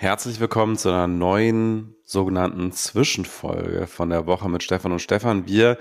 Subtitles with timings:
[0.00, 5.48] Herzlich willkommen zu einer neuen sogenannten Zwischenfolge von der Woche mit Stefan und Stefan.
[5.48, 5.76] Wir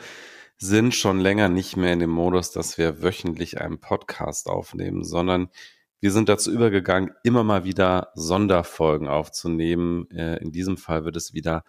[0.57, 5.49] sind schon länger nicht mehr in dem Modus, dass wir wöchentlich einen Podcast aufnehmen, sondern
[5.99, 10.09] wir sind dazu übergegangen, immer mal wieder Sonderfolgen aufzunehmen.
[10.09, 11.63] Äh, in diesem Fall wird es wieder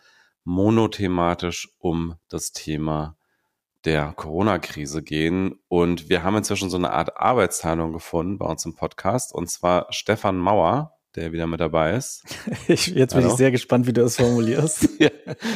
[0.45, 3.19] monothematisch um das Thema
[3.85, 5.61] der Corona-Krise gehen.
[5.69, 9.35] Und wir haben inzwischen so eine Art Arbeitsteilung gefunden bei uns im Podcast.
[9.35, 12.25] Und zwar Stefan Mauer, der wieder mit dabei ist.
[12.69, 13.33] Ich, jetzt bin Hallo.
[13.33, 14.89] ich sehr gespannt, wie du das formulierst.
[14.99, 15.11] ja.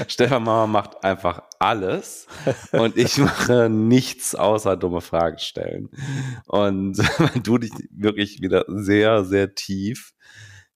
[0.08, 2.26] Stefan Mauer macht einfach alles
[2.72, 5.90] und ich mache nichts außer dumme Fragen stellen.
[6.46, 6.96] Und
[7.42, 10.14] du dich wirklich wieder sehr, sehr tief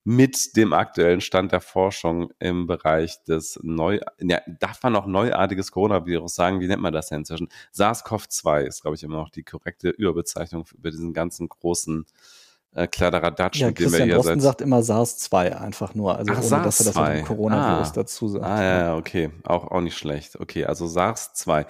[0.03, 5.71] mit dem aktuellen Stand der Forschung im Bereich des neu, ja, darf man noch neuartiges
[5.71, 6.61] Coronavirus sagen?
[6.61, 7.49] Wie nennt man das denn inzwischen?
[7.73, 12.05] SARS-CoV-2 ist, glaube ich, immer noch die korrekte Überbezeichnung für diesen ganzen großen
[12.73, 16.37] äh, Kladderadatsch, ja, mit dem wir hier Drosten sagt immer SARS-2 einfach nur, also Ach,
[16.43, 17.93] ohne, dass er das mit dem Coronavirus ah.
[17.95, 18.45] dazu sagt.
[18.45, 20.39] Ah ja, okay, auch, auch nicht schlecht.
[20.39, 21.65] Okay, also SARS-2.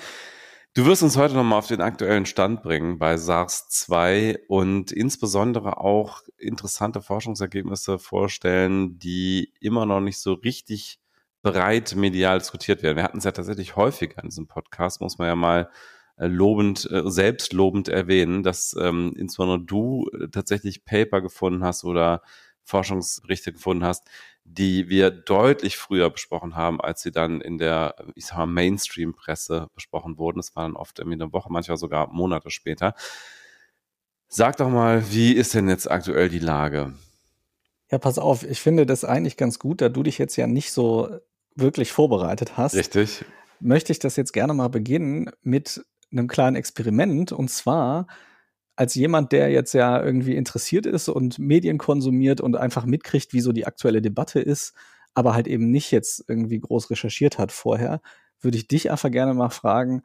[0.74, 6.22] Du wirst uns heute nochmal auf den aktuellen Stand bringen bei SARS-2 und insbesondere auch
[6.38, 11.00] interessante Forschungsergebnisse vorstellen, die immer noch nicht so richtig
[11.42, 12.98] breit medial diskutiert werden.
[12.98, 15.70] Wir hatten es ja tatsächlich häufiger in diesem Podcast, muss man ja mal
[16.18, 22.22] lobend, äh, selbstlobend erwähnen, dass ähm, insbesondere du äh, tatsächlich Paper gefunden hast oder
[22.64, 24.06] Forschungsberichte gefunden hast,
[24.44, 29.68] die wir deutlich früher besprochen haben, als sie dann in der, ich sag mal, Mainstream-Presse
[29.74, 30.40] besprochen wurden.
[30.40, 32.94] Das war dann oft irgendwie eine Woche, manchmal sogar Monate später.
[34.28, 36.94] Sag doch mal, wie ist denn jetzt aktuell die Lage?
[37.90, 40.74] Ja, pass auf, ich finde das eigentlich ganz gut, da du dich jetzt ja nicht
[40.74, 41.10] so
[41.56, 42.76] wirklich vorbereitet hast.
[42.76, 43.24] Richtig.
[43.60, 47.32] Möchte ich das jetzt gerne mal beginnen mit einem kleinen Experiment.
[47.32, 48.08] Und zwar
[48.76, 53.42] als jemand, der jetzt ja irgendwie interessiert ist und Medien konsumiert und einfach mitkriegt, wie
[53.42, 54.74] so die aktuelle Debatte ist,
[55.16, 58.02] aber halt eben nicht jetzt irgendwie groß recherchiert hat vorher,
[58.40, 60.04] würde ich dich einfach gerne mal fragen,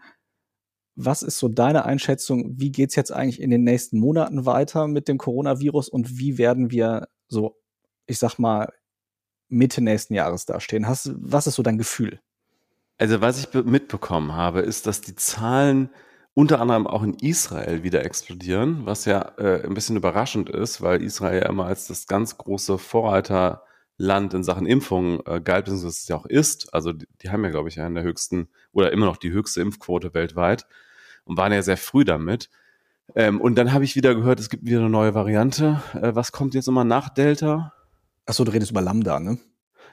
[0.95, 2.59] was ist so deine Einschätzung?
[2.59, 6.71] Wie geht's jetzt eigentlich in den nächsten Monaten weiter mit dem Coronavirus und wie werden
[6.71, 7.59] wir so,
[8.07, 8.73] ich sag mal,
[9.49, 10.89] Mitte nächsten Jahres dastehen?
[10.89, 12.21] Hast, was ist so dein Gefühl?
[13.03, 15.91] Also was ich mitbekommen habe, ist, dass die Zahlen
[16.35, 21.03] unter anderem auch in Israel wieder explodieren, was ja äh, ein bisschen überraschend ist, weil
[21.03, 26.07] Israel ja immer als das ganz große Vorreiterland in Sachen Impfung äh, galt, beziehungsweise es
[26.07, 26.73] ja auch ist.
[26.73, 29.63] Also die, die haben ja, glaube ich, einen der höchsten oder immer noch die höchste
[29.63, 30.69] Impfquote weltweit
[31.25, 32.51] und waren ja sehr früh damit.
[33.17, 35.83] Ähm, und dann habe ich wieder gehört, es gibt wieder eine neue Variante.
[35.95, 37.73] Äh, was kommt jetzt immer nach Delta?
[38.27, 39.39] Achso, du redest über Lambda, ne?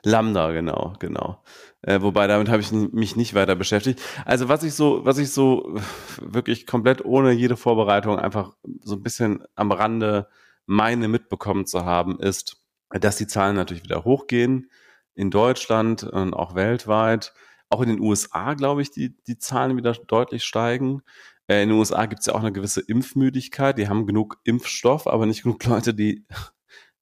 [0.03, 1.43] Lambda, genau, genau.
[1.81, 4.01] Äh, wobei damit habe ich mich nicht weiter beschäftigt.
[4.25, 5.77] Also was ich so, was ich so
[6.21, 10.27] wirklich komplett ohne jede Vorbereitung einfach so ein bisschen am Rande
[10.65, 14.69] meine mitbekommen zu haben, ist, dass die Zahlen natürlich wieder hochgehen
[15.15, 17.33] in Deutschland und auch weltweit.
[17.69, 21.01] Auch in den USA, glaube ich, die, die Zahlen wieder deutlich steigen.
[21.47, 23.77] Äh, in den USA gibt es ja auch eine gewisse Impfmüdigkeit.
[23.77, 26.25] Die haben genug Impfstoff, aber nicht genug Leute, die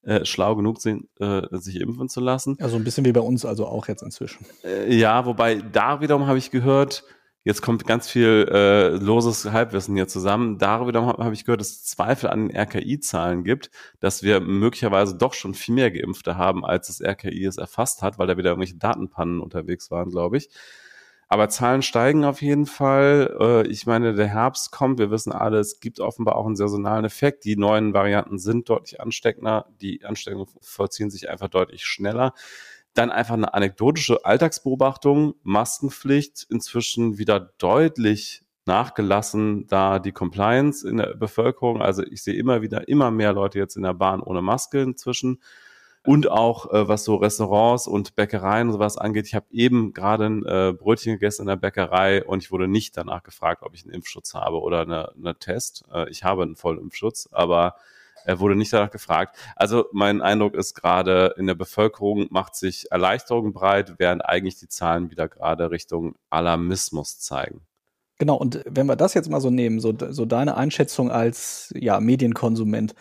[0.02, 2.56] äh, schlau genug sind, äh, sich impfen zu lassen.
[2.60, 4.46] Also ein bisschen wie bei uns, also auch jetzt inzwischen.
[4.64, 7.04] Äh, ja, wobei da wiederum habe ich gehört,
[7.44, 10.58] jetzt kommt ganz viel äh, loses Halbwissen hier zusammen.
[10.58, 13.70] Da wiederum habe hab ich gehört, dass es Zweifel an den RKI-Zahlen gibt,
[14.00, 18.18] dass wir möglicherweise doch schon viel mehr Geimpfte haben, als das RKI es erfasst hat,
[18.18, 20.50] weil da wieder irgendwelche Datenpannen unterwegs waren, glaube ich.
[21.28, 23.36] Aber Zahlen steigen auf jeden Fall.
[23.38, 24.98] Äh, ich meine, der Herbst kommt.
[24.98, 27.44] Wir wissen alle, es gibt offenbar auch einen saisonalen Effekt.
[27.44, 29.66] Die neuen Varianten sind deutlich ansteckender.
[29.80, 32.32] Die Ansteckungen vollziehen sich einfach deutlich schneller.
[32.94, 35.34] Dann einfach eine anekdotische Alltagsbeobachtung.
[35.42, 42.60] Maskenpflicht inzwischen wieder deutlich nachgelassen, da die Compliance in der Bevölkerung, also ich sehe immer
[42.60, 45.40] wieder immer mehr Leute jetzt in der Bahn ohne Maske inzwischen
[46.08, 49.26] und auch äh, was so Restaurants und Bäckereien und sowas angeht.
[49.26, 52.96] Ich habe eben gerade ein äh, Brötchen gegessen in der Bäckerei und ich wurde nicht
[52.96, 55.84] danach gefragt, ob ich einen Impfschutz habe oder eine, eine Test.
[55.92, 57.74] Äh, ich habe einen Vollimpfschutz, aber
[58.24, 59.36] er wurde nicht danach gefragt.
[59.54, 64.68] Also mein Eindruck ist gerade in der Bevölkerung macht sich Erleichterung breit, während eigentlich die
[64.68, 67.60] Zahlen wieder gerade Richtung Alarmismus zeigen.
[68.16, 72.00] Genau, und wenn wir das jetzt mal so nehmen, so, so deine Einschätzung als ja,
[72.00, 72.94] Medienkonsument,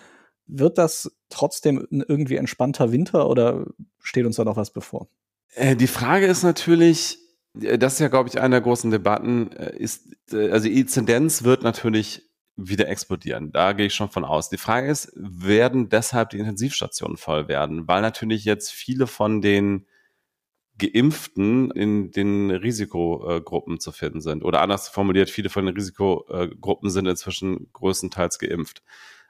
[0.48, 3.66] wird das trotzdem ein irgendwie entspannter Winter oder
[4.00, 5.08] steht uns da noch was bevor?
[5.56, 7.20] Äh, die Frage ist natürlich,
[7.60, 11.44] äh, das ist ja, glaube ich, eine der großen Debatten, äh, ist, also die Inzidenz
[11.44, 12.24] wird natürlich
[12.56, 13.52] wieder explodieren.
[13.52, 14.50] Da gehe ich schon von aus.
[14.50, 17.88] Die Frage ist, werden deshalb die Intensivstationen voll werden?
[17.88, 19.86] Weil natürlich jetzt viele von den
[20.80, 24.44] Geimpften in den Risikogruppen zu finden sind.
[24.44, 28.84] Oder anders formuliert, viele von den Risikogruppen sind inzwischen größtenteils geimpft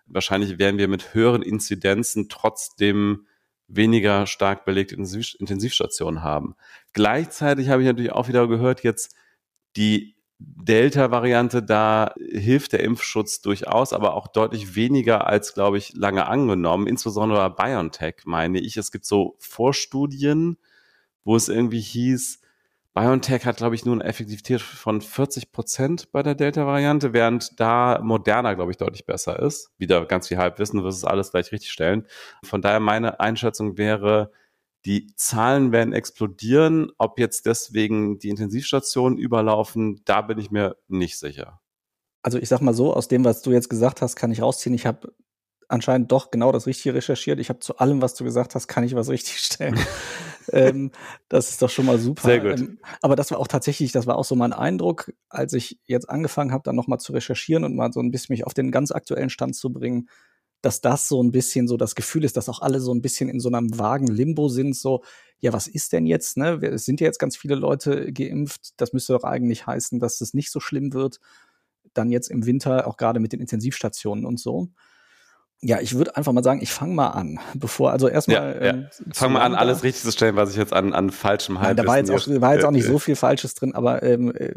[0.08, 3.28] wahrscheinlich werden wir mit höheren Inzidenzen trotzdem
[3.68, 6.56] weniger stark belegte Intensivstationen haben.
[6.94, 9.14] Gleichzeitig habe ich natürlich auch wieder gehört, jetzt
[9.76, 16.28] die Delta-Variante, da hilft der Impfschutz durchaus, aber auch deutlich weniger als, glaube ich, lange
[16.28, 16.88] angenommen.
[16.88, 18.78] Insbesondere bei BioNTech meine ich.
[18.78, 20.58] Es gibt so Vorstudien,
[21.24, 22.40] wo es irgendwie hieß,
[22.98, 28.00] BioNTech hat, glaube ich, nur eine Effektivität von 40 Prozent bei der Delta-Variante, während da
[28.02, 29.70] Moderna, glaube ich, deutlich besser ist.
[29.78, 32.08] Wieder ganz viel Halbwissen, du wirst es alles gleich richtig stellen.
[32.44, 34.32] Von daher meine Einschätzung wäre,
[34.86, 36.92] die Zahlen werden explodieren.
[36.98, 41.62] Ob jetzt deswegen die Intensivstationen überlaufen, da bin ich mir nicht sicher.
[42.24, 44.74] Also ich sag mal so, aus dem, was du jetzt gesagt hast, kann ich rausziehen.
[44.74, 45.14] Ich habe
[45.68, 47.40] anscheinend doch genau das Richtige recherchiert.
[47.40, 49.80] Ich habe zu allem, was du gesagt hast, kann ich was richtig stellen.
[50.52, 50.92] ähm,
[51.30, 52.24] das ist doch schon mal super.
[52.24, 52.60] Sehr gut.
[52.60, 56.10] Ähm, aber das war auch tatsächlich, das war auch so mein Eindruck, als ich jetzt
[56.10, 58.92] angefangen habe, dann nochmal zu recherchieren und mal so ein bisschen mich auf den ganz
[58.92, 60.10] aktuellen Stand zu bringen
[60.62, 63.30] dass das so ein bisschen so das Gefühl ist, dass auch alle so ein bisschen
[63.30, 65.04] in so einem vagen Limbo sind, so,
[65.40, 66.60] ja, was ist denn jetzt, ne?
[66.64, 70.34] Es sind ja jetzt ganz viele Leute geimpft, das müsste doch eigentlich heißen, dass es
[70.34, 71.20] nicht so schlimm wird.
[71.94, 74.70] Dann jetzt im Winter, auch gerade mit den Intensivstationen und so.
[75.62, 78.56] Ja, ich würde einfach mal sagen, ich fange mal an, bevor, also erstmal.
[78.56, 78.74] Ja, ja.
[78.74, 81.86] Ähm, fang mal an, alles richtig zu stellen, was ich jetzt an, an falschem Halbwissen
[81.86, 84.54] Da war jetzt, auch, war jetzt auch nicht so viel Falsches drin, aber ähm, äh,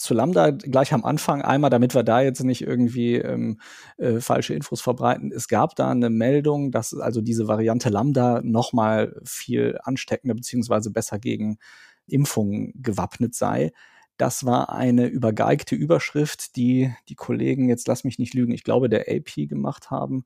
[0.00, 3.60] zu Lambda gleich am Anfang einmal, damit wir da jetzt nicht irgendwie ähm,
[3.98, 5.30] äh, falsche Infos verbreiten.
[5.30, 10.90] Es gab da eine Meldung, dass also diese Variante Lambda noch mal viel ansteckender beziehungsweise
[10.90, 11.58] besser gegen
[12.06, 13.72] Impfungen gewappnet sei.
[14.20, 18.88] Das war eine übergeigte Überschrift, die die Kollegen, jetzt lass mich nicht lügen, ich glaube
[18.88, 20.24] der AP gemacht haben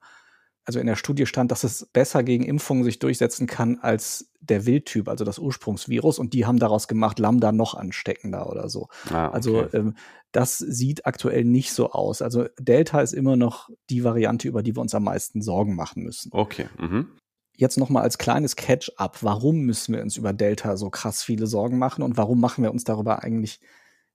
[0.65, 4.65] also in der Studie stand, dass es besser gegen Impfungen sich durchsetzen kann als der
[4.67, 6.19] Wildtyp, also das Ursprungsvirus.
[6.19, 8.89] Und die haben daraus gemacht, Lambda noch ansteckender oder so.
[9.11, 9.35] Ah, okay.
[9.35, 9.95] Also ähm,
[10.33, 12.23] das sieht aktuell nicht so aus.
[12.23, 16.03] Also Delta ist immer noch die Variante, über die wir uns am meisten Sorgen machen
[16.03, 16.31] müssen.
[16.33, 16.67] Okay.
[16.79, 17.09] Mhm.
[17.57, 19.23] Jetzt noch mal als kleines Catch-up.
[19.23, 22.73] Warum müssen wir uns über Delta so krass viele Sorgen machen und warum machen wir
[22.73, 23.61] uns darüber eigentlich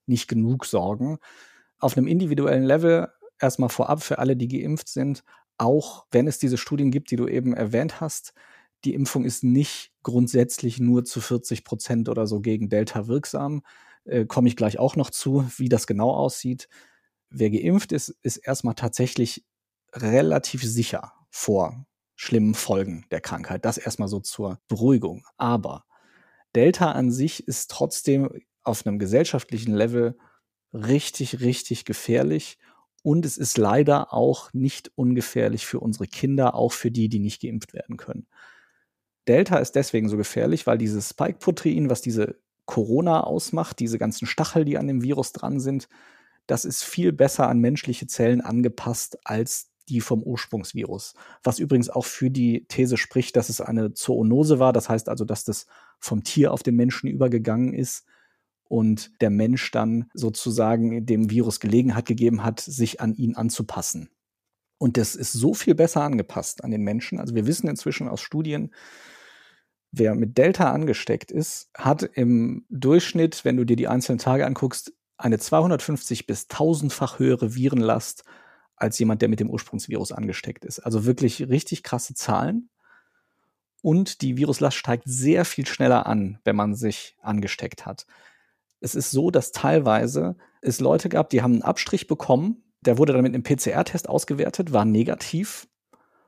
[0.10, 1.20] nicht genug Sorgen?
[1.80, 3.10] Auf einem individuellen Level
[3.40, 5.24] erstmal vorab für alle, die geimpft sind,
[5.58, 8.34] auch wenn es diese Studien gibt, die du eben erwähnt hast,
[8.86, 13.62] die Impfung ist nicht grundsätzlich nur zu 40 Prozent oder so gegen Delta wirksam.
[14.06, 16.70] Äh, Komme ich gleich auch noch zu, wie das genau aussieht.
[17.30, 19.46] Wer geimpft ist, ist erstmal tatsächlich
[19.94, 21.86] relativ sicher vor
[22.16, 23.66] schlimmen Folgen der Krankheit.
[23.66, 25.26] Das erstmal so zur Beruhigung.
[25.38, 25.86] Aber
[26.56, 28.30] Delta an sich ist trotzdem
[28.70, 30.18] auf einem gesellschaftlichen Level
[30.74, 32.58] richtig, richtig gefährlich
[33.04, 37.42] und es ist leider auch nicht ungefährlich für unsere Kinder, auch für die, die nicht
[37.42, 38.28] geimpft werden können.
[39.28, 44.66] Delta ist deswegen so gefährlich, weil dieses Spike-Protein, was diese Corona ausmacht, diese ganzen Stachel,
[44.66, 45.88] die an dem Virus dran sind,
[46.48, 51.14] das ist viel besser an menschliche Zellen angepasst als die vom Ursprungsvirus.
[51.44, 54.72] Was übrigens auch für die These spricht, dass es eine Zoonose war.
[54.72, 55.66] Das heißt also, dass das
[56.00, 58.06] vom Tier auf den Menschen übergegangen ist
[58.70, 64.10] und der Mensch dann sozusagen dem Virus Gelegenheit gegeben hat, sich an ihn anzupassen.
[64.78, 67.20] Und das ist so viel besser angepasst an den Menschen.
[67.20, 68.74] Also wir wissen inzwischen aus Studien,
[69.92, 74.94] wer mit Delta angesteckt ist, hat im Durchschnitt, wenn du dir die einzelnen Tage anguckst,
[75.18, 78.24] eine 250 bis 1000-fach höhere Virenlast
[78.76, 80.80] als jemand, der mit dem Ursprungsvirus angesteckt ist.
[80.80, 82.70] Also wirklich richtig krasse Zahlen.
[83.82, 88.06] Und die Viruslast steigt sehr viel schneller an, wenn man sich angesteckt hat
[88.82, 93.14] es ist so, dass teilweise es Leute gab, die haben einen Abstrich bekommen, der wurde
[93.14, 95.68] dann mit einem PCR-Test ausgewertet, war negativ.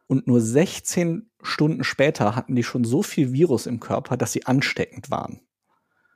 [0.07, 4.45] Und nur 16 Stunden später hatten die schon so viel Virus im Körper, dass sie
[4.45, 5.41] ansteckend waren.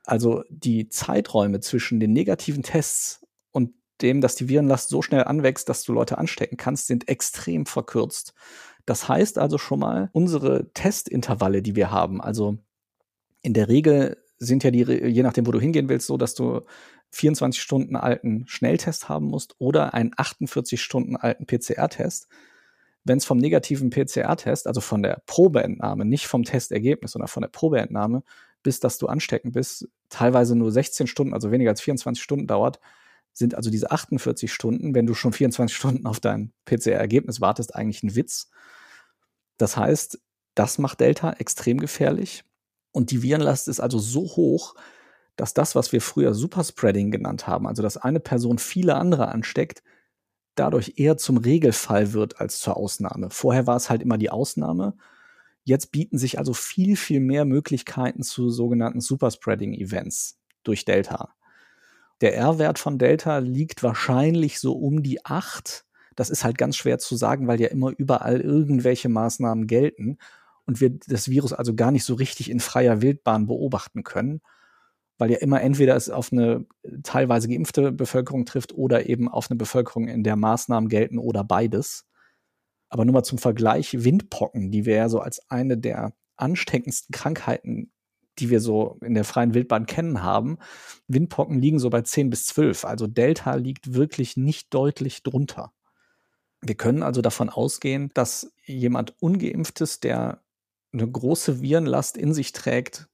[0.03, 5.69] Also die Zeiträume zwischen den negativen Tests und dem, dass die Virenlast so schnell anwächst,
[5.69, 8.33] dass du Leute anstecken kannst, sind extrem verkürzt.
[8.85, 12.57] Das heißt also schon mal, unsere Testintervalle, die wir haben, also
[13.41, 16.61] in der Regel sind ja die, je nachdem, wo du hingehen willst, so, dass du
[17.11, 22.27] 24 Stunden alten Schnelltest haben musst oder einen 48 Stunden alten PCR-Test.
[23.03, 27.49] Wenn es vom negativen PCR-Test, also von der Probeentnahme, nicht vom Testergebnis, sondern von der
[27.49, 28.23] Probeentnahme,
[28.63, 32.79] bis dass du ansteckend bist, teilweise nur 16 Stunden, also weniger als 24 Stunden dauert,
[33.31, 38.01] sind also diese 48 Stunden, wenn du schon 24 Stunden auf dein PCR-Ergebnis wartest, eigentlich
[38.01, 38.49] ein Witz.
[39.57, 40.19] Das heißt,
[40.55, 42.43] das macht Delta extrem gefährlich.
[42.95, 44.75] Und die Virenlast ist also so hoch,
[45.35, 49.83] dass das, was wir früher Superspreading genannt haben, also dass eine Person viele andere ansteckt,
[50.55, 53.29] dadurch eher zum Regelfall wird als zur Ausnahme.
[53.31, 54.95] Vorher war es halt immer die Ausnahme.
[55.65, 61.35] Jetzt bieten sich also viel, viel mehr Möglichkeiten zu sogenannten Superspreading-Events durch Delta.
[62.21, 65.85] Der R-Wert von Delta liegt wahrscheinlich so um die acht.
[66.15, 70.17] Das ist halt ganz schwer zu sagen, weil ja immer überall irgendwelche Maßnahmen gelten.
[70.65, 74.41] Und wir das Virus also gar nicht so richtig in freier Wildbahn beobachten können,
[75.17, 76.65] weil ja immer entweder es auf eine
[77.03, 82.05] teilweise geimpfte Bevölkerung trifft oder eben auf eine Bevölkerung, in der Maßnahmen gelten oder beides.
[82.89, 87.91] Aber nur mal zum Vergleich, Windpocken, die wir ja so als eine der ansteckendsten Krankheiten,
[88.39, 90.57] die wir so in der freien Wildbahn kennen haben,
[91.07, 92.85] Windpocken liegen so bei 10 bis 12.
[92.85, 95.71] Also Delta liegt wirklich nicht deutlich drunter.
[96.61, 100.41] Wir können also davon ausgehen, dass jemand ungeimpftes, der
[100.95, 103.07] eine große Virenlast in sich trägt,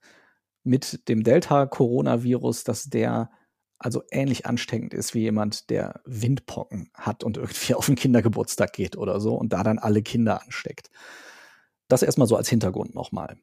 [0.63, 3.31] mit dem Delta-Coronavirus, dass der
[3.79, 8.95] also ähnlich ansteckend ist wie jemand, der Windpocken hat und irgendwie auf den Kindergeburtstag geht
[8.95, 10.89] oder so und da dann alle Kinder ansteckt.
[11.87, 13.37] Das erstmal so als Hintergrund nochmal.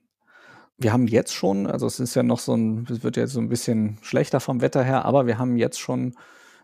[0.77, 3.41] Wir haben jetzt schon, also es ist ja noch so ein, es wird jetzt so
[3.41, 6.15] ein bisschen schlechter vom Wetter her, aber wir haben jetzt schon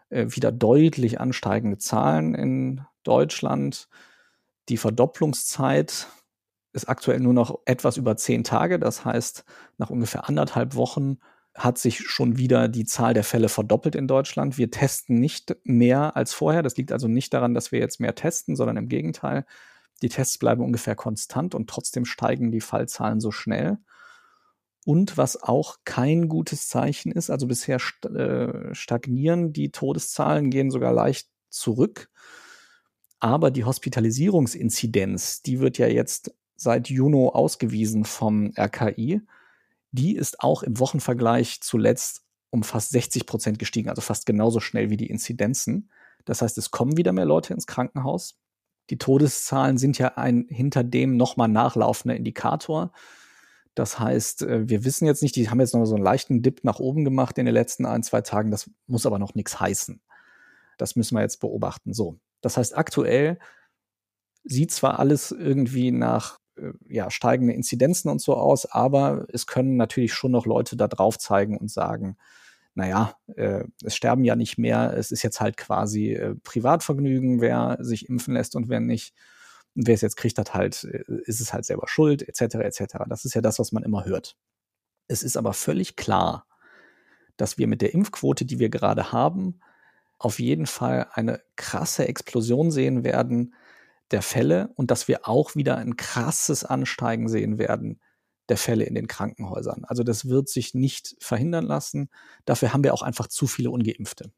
[0.09, 3.89] äh, wieder deutlich ansteigende Zahlen in Deutschland.
[4.69, 6.07] Die Verdopplungszeit
[6.75, 8.79] ist aktuell nur noch etwas über zehn Tage.
[8.79, 9.45] Das heißt,
[9.79, 11.19] nach ungefähr anderthalb Wochen
[11.55, 14.59] hat sich schon wieder die Zahl der Fälle verdoppelt in Deutschland.
[14.59, 16.63] Wir testen nicht mehr als vorher.
[16.63, 19.47] Das liegt also nicht daran, dass wir jetzt mehr testen, sondern im Gegenteil.
[20.03, 23.79] Die Tests bleiben ungefähr konstant und trotzdem steigen die Fallzahlen so schnell.
[24.85, 30.93] Und was auch kein gutes Zeichen ist, also bisher äh, stagnieren die Todeszahlen, gehen sogar
[30.93, 32.11] leicht zurück.
[33.21, 39.23] Aber die Hospitalisierungsinzidenz, die wird ja jetzt seit Juni ausgewiesen vom RKI.
[39.93, 44.91] Die ist auch im Wochenvergleich zuletzt um fast 60 Prozent gestiegen, also fast genauso schnell
[44.91, 45.91] wie die Inzidenzen.
[46.25, 48.41] Das heißt, es kommen wieder mehr Leute ins Krankenhaus.
[48.91, 52.93] Die Todeszahlen sind ja ein hinter dem nochmal nachlaufender Indikator.
[53.75, 56.65] Das heißt, äh, wir wissen jetzt nicht, die haben jetzt noch so einen leichten Dip
[56.65, 58.51] nach oben gemacht in den letzten ein, zwei Tagen.
[58.51, 60.01] Das muss aber noch nichts heißen.
[60.79, 61.93] Das müssen wir jetzt beobachten.
[61.93, 62.19] So.
[62.41, 63.39] Das heißt, aktuell
[64.45, 66.39] sieht zwar alles irgendwie nach
[66.89, 71.19] ja, steigende Inzidenzen und so aus, aber es können natürlich schon noch Leute da drauf
[71.19, 72.17] zeigen und sagen,
[72.75, 77.79] naja, äh, es sterben ja nicht mehr, es ist jetzt halt quasi äh, Privatvergnügen, wer
[77.81, 79.15] sich impfen lässt und wer nicht.
[79.77, 82.97] Und wer es jetzt kriegt, hat halt, äh, ist es halt selber schuld, etc., etc.
[83.09, 84.37] Das ist ja das, was man immer hört.
[85.07, 86.47] Es ist aber völlig klar,
[87.37, 89.61] dass wir mit der Impfquote, die wir gerade haben,
[90.19, 93.55] auf jeden Fall eine krasse Explosion sehen werden
[94.11, 98.01] der Fälle und dass wir auch wieder ein krasses Ansteigen sehen werden
[98.49, 99.85] der Fälle in den Krankenhäusern.
[99.85, 102.11] Also das wird sich nicht verhindern lassen.
[102.45, 104.31] Dafür haben wir auch einfach zu viele ungeimpfte.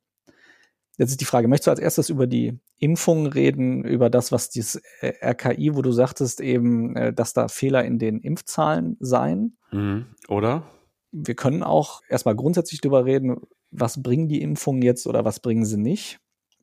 [0.98, 4.48] Jetzt ist die Frage, möchtest du als erstes über die Impfungen reden, über das, was
[4.48, 9.58] dieses äh, RKI, wo du sagtest eben, äh, dass da Fehler in den Impfzahlen seien?
[9.72, 10.06] Mhm.
[10.28, 10.70] Oder?
[11.12, 13.36] Wir können auch erstmal grundsätzlich darüber reden,
[13.70, 16.18] was bringen die Impfungen jetzt oder was bringen sie nicht.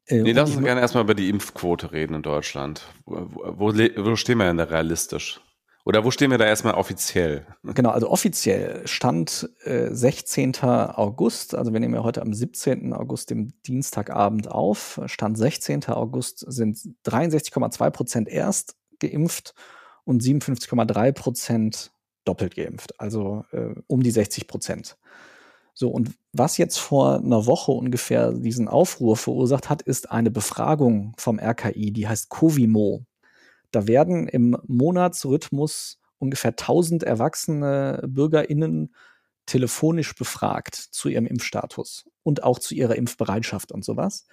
[0.07, 2.83] Äh, nee, lass uns gerne erstmal über die Impfquote reden in Deutschland.
[3.05, 5.41] Wo, wo, wo stehen wir denn da realistisch?
[5.85, 7.45] Oder wo stehen wir da erstmal offiziell?
[7.63, 10.55] Genau, also offiziell stand äh, 16.
[10.63, 12.93] August, also wir nehmen ja heute am 17.
[12.93, 15.85] August, dem Dienstagabend auf, stand 16.
[15.85, 19.53] August sind 63,2 Prozent erst geimpft
[20.05, 21.91] und 57,3 Prozent
[22.25, 24.97] doppelt geimpft, also äh, um die 60 Prozent.
[25.73, 31.13] So, und was jetzt vor einer Woche ungefähr diesen Aufruhr verursacht hat, ist eine Befragung
[31.17, 33.05] vom RKI, die heißt Covimo.
[33.71, 38.93] Da werden im Monatsrhythmus ungefähr 1000 erwachsene BürgerInnen
[39.45, 44.25] telefonisch befragt zu ihrem Impfstatus und auch zu ihrer Impfbereitschaft und sowas.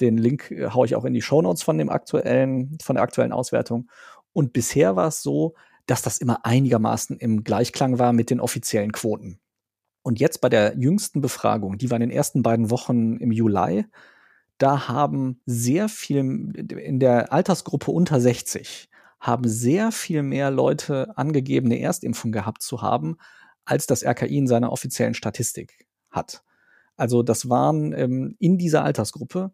[0.00, 3.32] Den Link äh, haue ich auch in die Shownotes von dem aktuellen, von der aktuellen
[3.32, 3.90] Auswertung.
[4.32, 5.54] Und bisher war es so,
[5.86, 9.38] dass das immer einigermaßen im Gleichklang war mit den offiziellen Quoten.
[10.02, 13.86] Und jetzt bei der jüngsten Befragung, die war in den ersten beiden Wochen im Juli,
[14.58, 18.88] da haben sehr viel in der Altersgruppe unter 60
[19.22, 23.16] haben sehr viel mehr Leute angegeben, eine Erstimpfung gehabt zu haben,
[23.64, 26.42] als das RKI in seiner offiziellen Statistik hat.
[26.96, 29.52] Also das waren ähm, in dieser Altersgruppe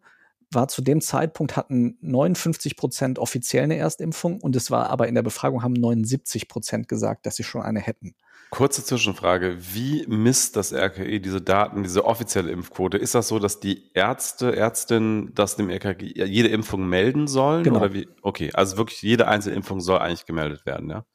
[0.51, 5.15] war zu dem Zeitpunkt hatten 59 Prozent offiziell eine Erstimpfung und es war aber in
[5.15, 8.15] der Befragung haben 79 Prozent gesagt, dass sie schon eine hätten.
[8.51, 9.57] Kurze Zwischenfrage.
[9.59, 12.97] Wie misst das RKI diese Daten, diese offizielle Impfquote?
[12.97, 17.63] Ist das so, dass die Ärzte, Ärztinnen das dem RKI jede Impfung melden sollen?
[17.63, 17.77] Genau.
[17.77, 18.07] Oder wie?
[18.23, 21.05] Okay, also wirklich jede einzelne Impfung soll eigentlich gemeldet werden, ja?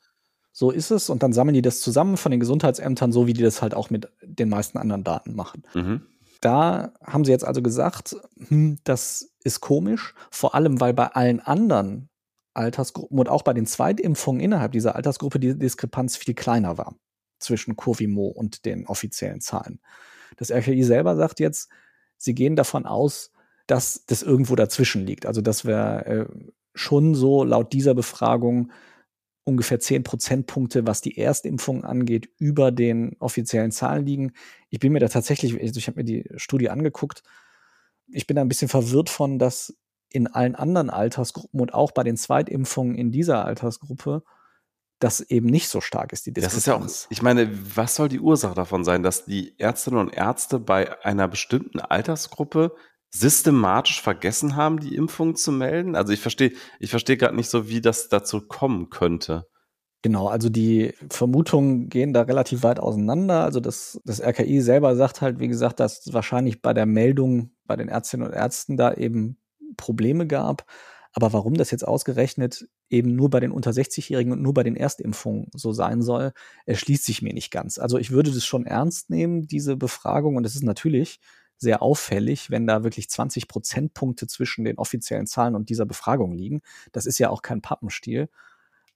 [0.52, 1.10] So ist es.
[1.10, 3.90] Und dann sammeln die das zusammen von den Gesundheitsämtern, so wie die das halt auch
[3.90, 5.64] mit den meisten anderen Daten machen.
[5.74, 6.02] Mhm.
[6.44, 8.16] Da haben sie jetzt also gesagt,
[8.48, 12.10] hm, das ist komisch, vor allem weil bei allen anderen
[12.52, 16.96] Altersgruppen und auch bei den Zweitimpfungen innerhalb dieser Altersgruppe die Diskrepanz viel kleiner war
[17.38, 19.80] zwischen Covimo und den offiziellen Zahlen.
[20.36, 21.70] Das RKI selber sagt jetzt,
[22.18, 23.32] sie gehen davon aus,
[23.66, 25.24] dass das irgendwo dazwischen liegt.
[25.24, 26.26] Also dass wir äh,
[26.74, 28.70] schon so laut dieser Befragung
[29.44, 34.32] ungefähr 10 Prozentpunkte, was die Erstimpfung angeht, über den offiziellen Zahlen liegen.
[34.70, 37.22] Ich bin mir da tatsächlich, also ich habe mir die Studie angeguckt,
[38.08, 39.76] ich bin da ein bisschen verwirrt von, dass
[40.10, 44.22] in allen anderen Altersgruppen und auch bei den Zweitimpfungen in dieser Altersgruppe
[45.00, 46.54] das eben nicht so stark ist, die Diskrepanz.
[46.54, 49.98] Das ist ja auch, ich meine, was soll die Ursache davon sein, dass die Ärztinnen
[49.98, 52.74] und Ärzte bei einer bestimmten Altersgruppe
[53.14, 55.94] systematisch vergessen haben, die Impfung zu melden?
[55.94, 59.46] Also ich verstehe, ich verstehe gerade nicht so, wie das dazu kommen könnte.
[60.02, 63.44] Genau, also die Vermutungen gehen da relativ weit auseinander.
[63.44, 67.76] Also das, das RKI selber sagt halt, wie gesagt, dass wahrscheinlich bei der Meldung bei
[67.76, 69.38] den Ärztinnen und Ärzten da eben
[69.76, 70.66] Probleme gab.
[71.14, 74.76] Aber warum das jetzt ausgerechnet eben nur bei den unter 60-Jährigen und nur bei den
[74.76, 76.32] Erstimpfungen so sein soll,
[76.66, 77.78] erschließt sich mir nicht ganz.
[77.78, 80.34] Also ich würde das schon ernst nehmen, diese Befragung.
[80.34, 81.20] Und es ist natürlich
[81.64, 86.62] sehr auffällig, wenn da wirklich 20 Prozentpunkte zwischen den offiziellen Zahlen und dieser Befragung liegen.
[86.92, 88.28] Das ist ja auch kein Pappenstiel.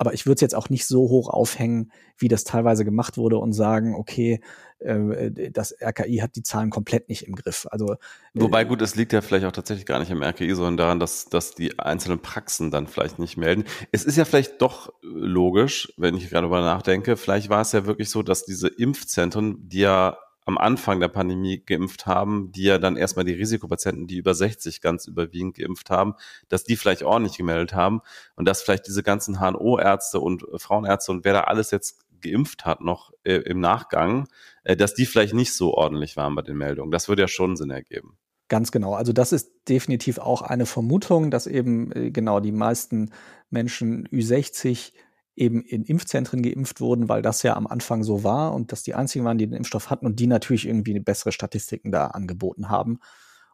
[0.00, 3.38] Aber ich würde es jetzt auch nicht so hoch aufhängen, wie das teilweise gemacht wurde
[3.38, 4.40] und sagen, okay,
[4.78, 7.66] äh, das RKI hat die Zahlen komplett nicht im Griff.
[7.70, 7.96] Also äh,
[8.34, 11.28] wobei gut, es liegt ja vielleicht auch tatsächlich gar nicht im RKI, sondern daran, dass
[11.28, 13.64] dass die einzelnen Praxen dann vielleicht nicht melden.
[13.90, 17.16] Es ist ja vielleicht doch logisch, wenn ich gerade darüber nachdenke.
[17.16, 20.16] Vielleicht war es ja wirklich so, dass diese Impfzentren, die ja
[20.48, 24.80] am Anfang der Pandemie geimpft haben, die ja dann erstmal die Risikopatienten, die über 60
[24.80, 26.14] ganz überwiegend geimpft haben,
[26.48, 28.00] dass die vielleicht nicht gemeldet haben
[28.34, 32.80] und dass vielleicht diese ganzen HNO-Ärzte und Frauenärzte und wer da alles jetzt geimpft hat
[32.80, 34.26] noch äh, im Nachgang,
[34.64, 36.90] äh, dass die vielleicht nicht so ordentlich waren bei den Meldungen.
[36.92, 38.16] Das würde ja schon Sinn ergeben.
[38.48, 38.94] Ganz genau.
[38.94, 43.10] Also das ist definitiv auch eine Vermutung, dass eben äh, genau die meisten
[43.50, 44.92] Menschen Ü60
[45.38, 48.94] eben in Impfzentren geimpft wurden, weil das ja am Anfang so war und dass die
[48.94, 52.98] einzigen waren, die den Impfstoff hatten und die natürlich irgendwie bessere Statistiken da angeboten haben.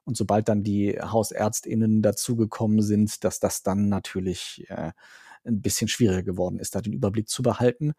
[0.04, 4.92] Und sobald dann die HausärztInnen dazugekommen sind, dass das dann natürlich äh,
[5.44, 7.92] ein bisschen schwieriger geworden ist, da den Überblick zu behalten.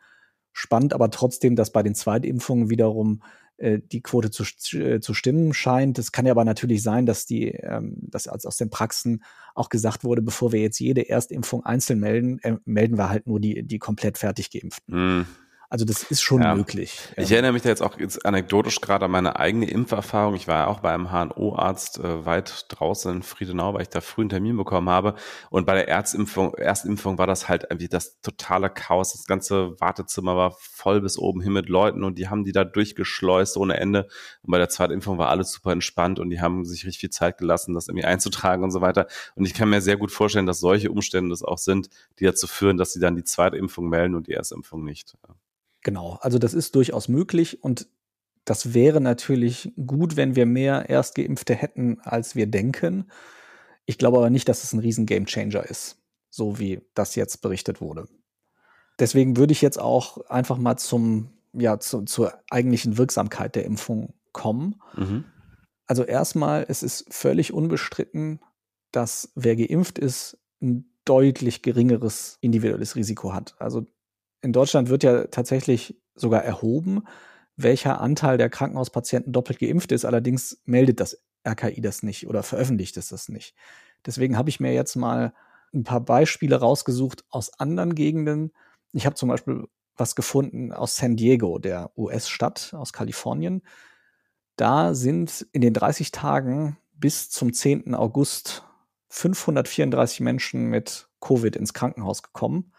[0.52, 3.22] Spannend aber trotzdem, dass bei den Zweitimpfungen wiederum
[3.58, 4.44] die Quote zu,
[4.78, 5.98] äh, zu stimmen scheint.
[5.98, 10.04] Es kann ja aber natürlich sein, dass die, ähm, dass aus den Praxen auch gesagt
[10.04, 13.80] wurde, bevor wir jetzt jede Erstimpfung einzeln melden, äh, melden wir halt nur die, die
[13.80, 15.22] komplett fertig geimpften.
[15.22, 15.26] Mm.
[15.76, 16.56] Also das ist schon ja.
[16.56, 16.98] möglich.
[17.18, 20.34] Ich erinnere mich da jetzt auch jetzt anekdotisch gerade an meine eigene Impferfahrung.
[20.36, 24.00] Ich war ja auch bei einem HNO-Arzt äh, weit draußen in Friedenau, weil ich da
[24.00, 25.16] früh einen Termin bekommen habe.
[25.50, 29.12] Und bei der Erstimpfung, Erstimpfung war das halt irgendwie das totale Chaos.
[29.12, 32.64] Das ganze Wartezimmer war voll bis oben hin mit Leuten und die haben die da
[32.64, 34.08] durchgeschleust ohne Ende.
[34.44, 37.38] Und bei der Zweitimpfung war alles super entspannt und die haben sich richtig viel Zeit
[37.38, 39.08] gelassen, das irgendwie einzutragen und so weiter.
[39.36, 42.48] Und ich kann mir sehr gut vorstellen, dass solche Umstände das auch sind, die dazu
[42.48, 45.18] führen, dass sie dann die zweite Impfung melden und die Erstimpfung nicht.
[45.86, 47.88] Genau, also das ist durchaus möglich und
[48.44, 53.12] das wäre natürlich gut, wenn wir mehr Erstgeimpfte hätten, als wir denken.
[53.86, 57.82] Ich glaube aber nicht, dass es ein riesen Gamechanger ist, so wie das jetzt berichtet
[57.82, 58.08] wurde.
[58.98, 64.16] Deswegen würde ich jetzt auch einfach mal zum, ja, zu, zur eigentlichen Wirksamkeit der Impfung
[64.32, 64.82] kommen.
[64.96, 65.26] Mhm.
[65.86, 68.40] Also erstmal, es ist völlig unbestritten,
[68.92, 73.54] dass wer geimpft ist, ein deutlich geringeres individuelles Risiko hat.
[73.60, 73.86] Also
[74.46, 77.04] in Deutschland wird ja tatsächlich sogar erhoben,
[77.58, 80.06] welcher Anteil der Krankenhauspatienten doppelt geimpft ist.
[80.06, 83.56] Allerdings meldet das RKI das nicht oder veröffentlicht es das nicht.
[84.06, 85.34] Deswegen habe ich mir jetzt mal
[85.74, 88.52] ein paar Beispiele rausgesucht aus anderen Gegenden.
[88.94, 89.66] Ich habe zum Beispiel
[89.98, 93.64] was gefunden aus San Diego, der US-Stadt aus Kalifornien.
[94.58, 97.96] Da sind in den 30 Tagen bis zum 10.
[97.96, 98.64] August
[99.10, 102.72] 534 Menschen mit Covid ins Krankenhaus gekommen.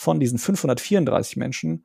[0.00, 1.84] Von diesen 534 Menschen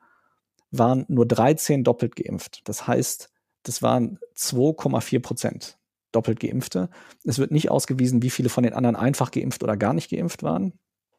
[0.69, 2.61] waren nur 13 doppelt geimpft.
[2.65, 3.31] Das heißt,
[3.63, 5.79] das waren 2,4 Prozent
[6.11, 6.91] doppelt geimpfte.
[7.23, 10.43] Es wird nicht ausgewiesen, wie viele von den anderen einfach geimpft oder gar nicht geimpft
[10.43, 10.77] waren.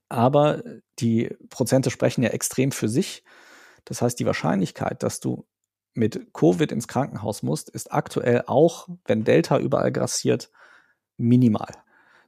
[0.08, 0.62] Aber
[1.00, 3.24] die Prozente sprechen ja extrem für sich.
[3.84, 5.48] Das heißt, die Wahrscheinlichkeit, dass du
[5.94, 10.48] mit Covid ins Krankenhaus musst, ist aktuell auch, wenn Delta überall grassiert,
[11.16, 11.74] minimal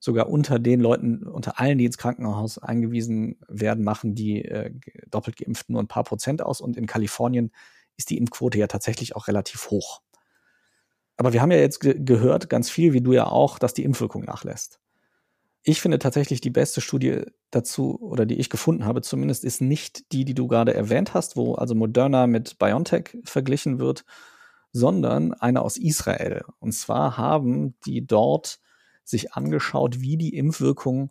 [0.07, 4.73] sogar unter den Leuten, unter allen, die ins Krankenhaus eingewiesen werden, machen die äh,
[5.11, 6.63] doppelt geimpften nur ein paar Prozent aus.
[6.63, 7.51] Und in Kalifornien
[7.97, 10.01] ist die Impfquote ja tatsächlich auch relativ hoch.
[11.17, 13.85] Aber wir haben ja jetzt ge gehört, ganz viel, wie du ja auch, dass die
[13.85, 14.79] Impfwirkung nachlässt.
[15.63, 20.13] Ich finde tatsächlich die beste Studie dazu, oder die ich gefunden habe zumindest, ist nicht
[20.13, 24.05] die, die du gerade erwähnt hast, wo also Moderna mit BioNTech verglichen wird,
[24.73, 26.45] sondern eine aus Israel.
[26.61, 28.61] Und zwar haben die dort
[29.07, 31.11] sich angeschaut, wie die Impfwirkung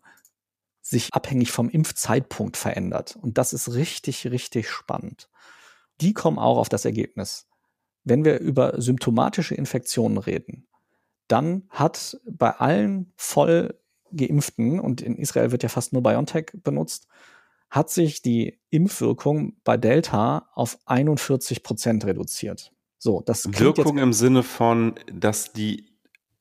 [0.82, 3.18] sich abhängig vom Impfzeitpunkt verändert.
[3.20, 5.30] Und das ist richtig, richtig spannend.
[6.02, 7.48] Die kommen auch auf das Ergebnis.
[8.04, 10.68] Wenn wir über symptomatische Infektionen reden,
[11.28, 13.80] dann hat bei allen voll
[14.12, 17.08] geimpften, und in Israel wird ja fast nur BioNTech benutzt,
[17.72, 22.72] hat sich die Impfwirkung bei Delta auf 41 Prozent reduziert.
[23.00, 25.95] So, das Wirkung im Sinne von, dass die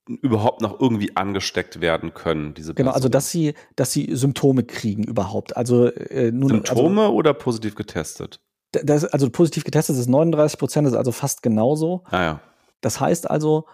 [0.06, 5.04] überhaupt noch irgendwie angesteckt werden können, diese Genau, also dass sie, dass sie Symptome kriegen
[5.04, 5.56] überhaupt.
[5.56, 8.40] Also äh, nun, Symptome also, oder positiv getestet?
[8.72, 12.02] Das, also positiv getestet ist 39 Prozent, ist also fast genauso.
[12.10, 12.40] Ah, ja.
[12.80, 13.66] Das heißt also,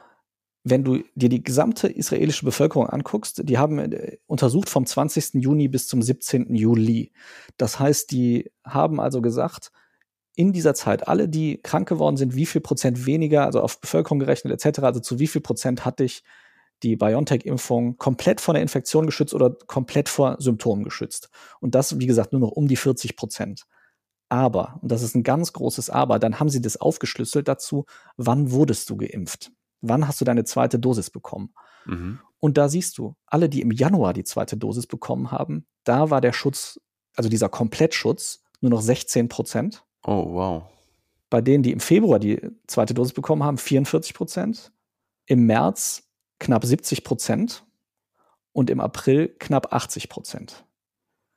[0.62, 5.42] wenn du dir die gesamte israelische Bevölkerung anguckst, die haben äh, untersucht vom 20.
[5.42, 6.54] Juni bis zum 17.
[6.54, 7.12] Juli.
[7.56, 9.72] Das heißt, die haben also gesagt,
[10.40, 14.18] in dieser Zeit alle, die krank geworden sind, wie viel Prozent weniger, also auf Bevölkerung
[14.18, 16.24] gerechnet etc., also zu wie viel Prozent hat dich
[16.82, 21.28] die BioNTech-Impfung komplett vor der Infektion geschützt oder komplett vor Symptomen geschützt.
[21.60, 23.66] Und das, wie gesagt, nur noch um die 40 Prozent.
[24.30, 27.84] Aber, und das ist ein ganz großes Aber, dann haben sie das aufgeschlüsselt dazu,
[28.16, 29.52] wann wurdest du geimpft?
[29.82, 31.52] Wann hast du deine zweite Dosis bekommen?
[31.84, 32.18] Mhm.
[32.38, 36.22] Und da siehst du, alle, die im Januar die zweite Dosis bekommen haben, da war
[36.22, 36.80] der Schutz,
[37.14, 39.84] also dieser Komplettschutz, nur noch 16 Prozent.
[40.02, 40.62] Oh, wow.
[41.28, 44.72] Bei denen, die im Februar die zweite Dosis bekommen haben, 44 Prozent.
[45.26, 46.02] Im März
[46.38, 47.64] knapp 70 Prozent.
[48.52, 50.64] Und im April knapp 80 Prozent.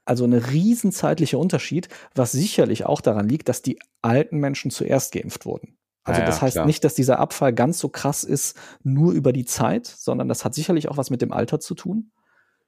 [0.06, 5.46] Also ein riesenzeitlicher Unterschied, was sicherlich auch daran liegt, dass die alten Menschen zuerst geimpft
[5.46, 5.78] wurden.
[6.04, 6.66] Also ja, das heißt klar.
[6.66, 10.54] nicht, dass dieser Abfall ganz so krass ist, nur über die Zeit, sondern das hat
[10.54, 12.12] sicherlich auch was mit dem Alter zu tun.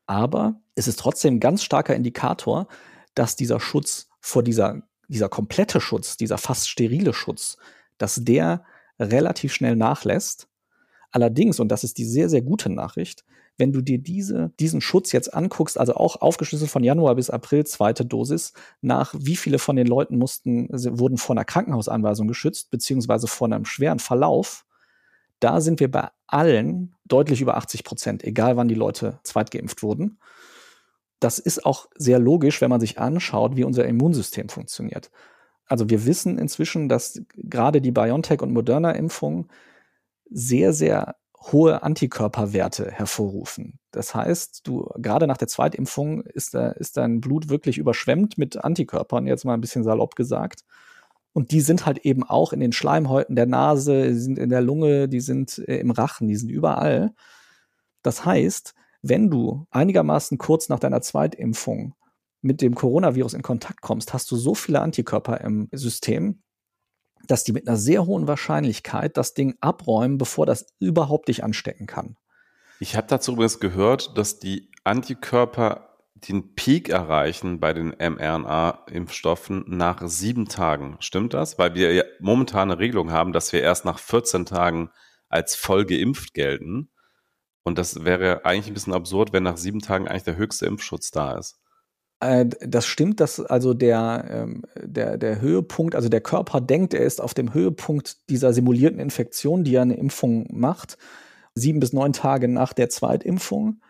[0.06, 2.68] Aber es ist trotzdem ein ganz starker Indikator,
[3.14, 7.58] dass dieser Schutz vor dieser dieser komplette Schutz, dieser fast sterile Schutz,
[7.98, 8.64] dass der
[9.00, 10.48] relativ schnell nachlässt.
[11.12, 13.24] Allerdings, und das ist die sehr, sehr gute Nachricht,
[13.58, 17.66] wenn du dir diese, diesen Schutz jetzt anguckst, also auch aufgeschlüsselt von Januar bis April,
[17.66, 23.28] zweite Dosis, nach wie viele von den Leuten mussten, wurden vor einer Krankenhausanweisung geschützt, beziehungsweise
[23.28, 24.66] vor einem schweren Verlauf,
[25.40, 30.18] da sind wir bei allen deutlich über 80 Prozent, egal wann die Leute zweitgeimpft wurden
[31.20, 35.12] das ist auch sehr logisch, wenn man sich anschaut, wie unser Immunsystem funktioniert.
[35.68, 39.50] Also wir wissen inzwischen, dass gerade die BioNTech und Moderna-Impfungen
[40.30, 41.16] sehr, sehr
[41.52, 43.80] hohe Antikörperwerte hervorrufen.
[43.92, 48.64] Das heißt, du gerade nach der Zweitimpfung ist, da, ist dein Blut wirklich überschwemmt mit
[48.64, 50.62] Antikörpern, jetzt mal ein bisschen salopp gesagt.
[51.34, 54.62] Und die sind halt eben auch in den Schleimhäuten der Nase, die sind in der
[54.62, 57.14] Lunge, die sind äh, im Rachen, die sind überall.
[58.02, 58.74] Das heißt,
[59.08, 61.94] wenn du einigermaßen kurz nach deiner Zweitimpfung
[62.42, 66.42] mit dem Coronavirus in Kontakt kommst, hast du so viele Antikörper im System,
[67.28, 71.86] dass die mit einer sehr hohen Wahrscheinlichkeit das Ding abräumen, bevor das überhaupt dich anstecken
[71.86, 72.18] kann.
[72.80, 80.02] Ich habe dazu übrigens gehört, dass die Antikörper den Peak erreichen bei den mRNA-Impfstoffen nach
[80.08, 80.98] sieben Tagen.
[81.00, 81.60] Stimmt das?
[81.60, 84.90] Weil wir ja momentan eine Regelung haben, dass wir erst nach 14 Tagen
[85.30, 86.90] als voll geimpft gelten.
[87.66, 91.12] Und das wäre eigentlich ein bisschen absurd, wenn nach sieben Tagen eigentlich der höchste Impfschutz
[91.12, 91.60] da ist.
[92.20, 97.04] Äh, das stimmt, dass also der, ähm, der, der Höhepunkt, also der Körper denkt, er
[97.04, 100.98] ist auf dem Höhepunkt dieser simulierten Infektion, die ja eine Impfung macht,
[101.56, 103.82] sieben bis neun Tage nach der Zweitimpfung.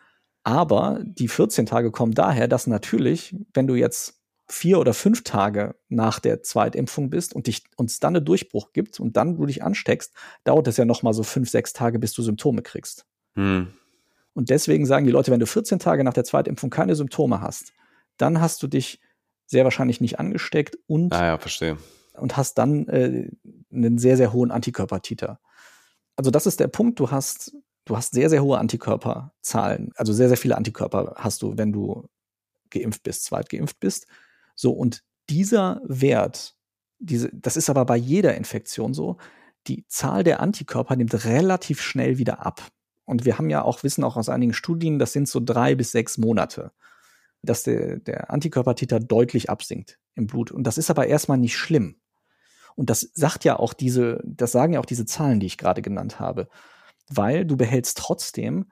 [0.44, 5.76] Aber die 14 Tage kommen daher, dass natürlich, wenn du jetzt vier oder fünf Tage
[5.90, 9.64] nach der Zweitimpfung bist und dich uns dann einen Durchbruch gibt und dann du dich
[9.64, 10.14] ansteckst,
[10.46, 13.06] dauert es ja noch mal so fünf, sechs Tage, bis du Symptome kriegst.
[13.36, 13.68] Hm.
[14.34, 17.74] Und deswegen sagen die Leute, wenn du 14 Tage nach der Zweitimpfung keine Symptome hast,
[18.18, 19.00] dann hast du dich
[19.46, 21.78] sehr wahrscheinlich nicht angesteckt und, ah ja, verstehe.
[22.14, 23.30] und hast dann äh,
[23.72, 25.40] einen sehr, sehr hohen Antikörpertiter.
[26.16, 30.28] Also das ist der Punkt, du hast, du hast sehr, sehr hohe Antikörperzahlen, also sehr,
[30.28, 32.08] sehr viele Antikörper hast du, wenn du
[32.70, 34.08] geimpft bist, zweitgeimpft bist.
[34.56, 36.56] So, und dieser Wert,
[37.00, 39.18] diese, das ist aber bei jeder Infektion so,
[39.68, 42.62] die Zahl der Antikörper nimmt relativ schnell wieder ab.
[43.06, 45.92] Und wir haben ja auch, wissen auch aus einigen Studien, das sind so drei bis
[45.92, 46.72] sechs Monate,
[47.44, 50.52] dass der, der Antikörpertiter deutlich absinkt im Blut.
[50.52, 51.98] Und das ist aber erstmal nicht schlimm.
[52.76, 55.82] Und das sagt ja auch diese, das sagen ja auch diese Zahlen, die ich gerade
[55.82, 56.50] genannt habe.
[57.08, 58.66] Weil du behältst trotzdem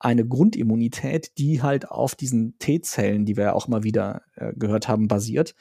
[0.00, 4.88] eine Grundimmunität, die halt auf diesen T-Zellen, die wir ja auch mal wieder äh, gehört
[4.88, 5.54] haben, basiert.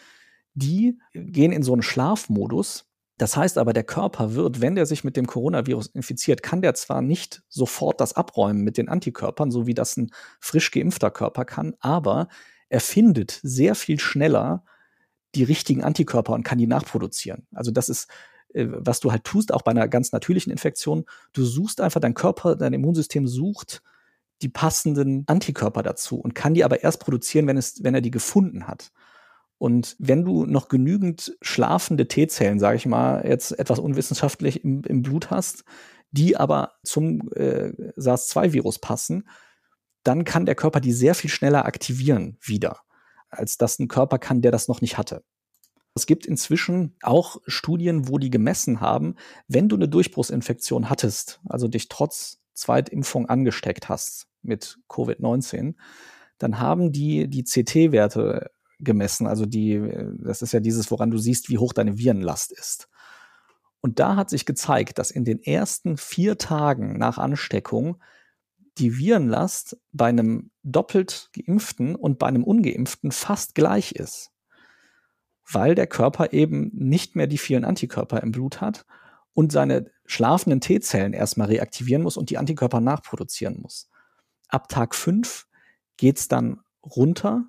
[0.54, 2.87] Die gehen in so einen Schlafmodus,
[3.18, 6.76] das heißt aber, der Körper wird, wenn der sich mit dem Coronavirus infiziert, kann der
[6.76, 11.44] zwar nicht sofort das abräumen mit den Antikörpern, so wie das ein frisch geimpfter Körper
[11.44, 12.28] kann, aber
[12.70, 14.64] er findet sehr viel schneller
[15.36, 17.48] die richtigen Antikörper und kann die nachproduzieren.
[17.54, 18.08] Also das ist,
[18.54, 21.06] äh, was du halt tust, auch bei einer ganz natürlichen Infektion.
[21.34, 23.82] Du suchst einfach, dein Körper, dein Immunsystem sucht
[24.42, 28.12] die passenden Antikörper dazu und kann die aber erst produzieren, wenn es, wenn er die
[28.12, 28.92] gefunden hat.
[29.58, 35.02] Und wenn du noch genügend schlafende T-Zellen, sage ich mal, jetzt etwas unwissenschaftlich im, im
[35.02, 35.64] Blut hast,
[36.12, 39.28] die aber zum äh, SARS-2-Virus passen,
[40.04, 42.82] dann kann der Körper die sehr viel schneller aktivieren wieder.
[43.30, 45.24] als das ein Körper kann, der das noch nicht hatte.
[45.96, 49.16] Es gibt inzwischen auch Studien, wo die gemessen haben,
[49.48, 55.76] wenn du eine Durchbruchsinfektion hattest, also dich trotz Zweitimpfung angesteckt hast mit Covid-19,
[56.38, 59.28] dann haben die die CT-Werte gemessen.
[59.28, 59.82] Also die,
[60.20, 62.90] das ist ja dieses, woran du siehst, wie hoch deine Virenlast ist.
[63.82, 68.02] Und da hat sich gezeigt, dass in den ersten vier Tagen nach Ansteckung
[68.78, 74.32] die Virenlast bei einem doppelt geimpften und bei einem ungeimpften fast gleich ist.
[75.50, 78.86] Weil der Körper eben nicht mehr die vielen Antikörper im Blut hat
[79.34, 83.90] und seine schlafenden T-Zellen erstmal reaktivieren muss und die Antikörper nachproduzieren muss.
[84.50, 85.48] Ab Tag 5
[85.98, 87.46] geht's dann runter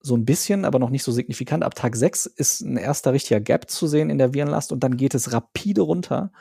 [0.00, 1.64] so ein bisschen, aber noch nicht so signifikant.
[1.64, 4.96] Ab Tag 6 ist ein erster richtiger Gap zu sehen in der Virenlast und dann
[4.96, 6.32] geht es rapide runter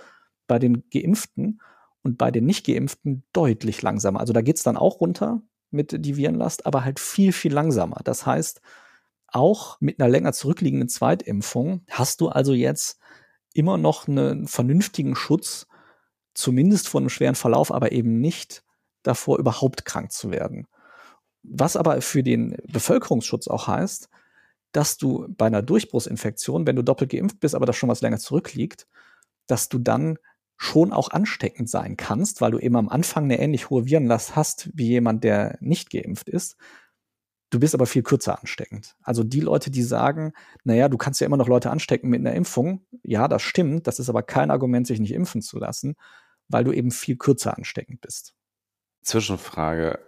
[0.48, 1.62] bei den Geimpften
[2.04, 4.20] und bei den Nicht-Geimpften deutlich langsamer.
[4.20, 5.42] Also da geht es dann auch runter
[5.72, 8.02] mit die Virenlast, aber halt viel, viel langsamer.
[8.04, 8.62] Das heißt,
[9.28, 13.00] auch mit einer länger zurückliegenden Zweitimpfung hast du also jetzt
[13.54, 15.68] immer noch einen vernünftigen Schutz,
[16.34, 18.64] zumindest vor einem schweren Verlauf, aber eben nicht
[19.02, 20.68] davor, überhaupt krank zu werden.
[21.48, 24.10] Was aber für den Bevölkerungsschutz auch heißt,
[24.72, 28.18] dass du bei einer Durchbruchsinfektion, wenn du doppelt geimpft bist, aber das schon was länger
[28.18, 28.88] zurückliegt,
[29.48, 30.18] dass du dann
[30.58, 34.70] schon auch ansteckend sein kannst, weil du eben am Anfang eine ähnlich hohe Virenlast hast
[34.74, 36.58] wie jemand, der nicht geimpft ist.
[37.52, 38.96] Du bist aber viel kürzer ansteckend.
[39.02, 42.34] Also die Leute, die sagen, naja, du kannst ja immer noch Leute anstecken mit einer
[42.34, 45.96] Impfung, ja, das stimmt, das ist aber kein Argument, sich nicht impfen zu lassen,
[46.48, 48.34] weil du eben viel kürzer ansteckend bist.
[49.04, 50.00] Zwischenfrage.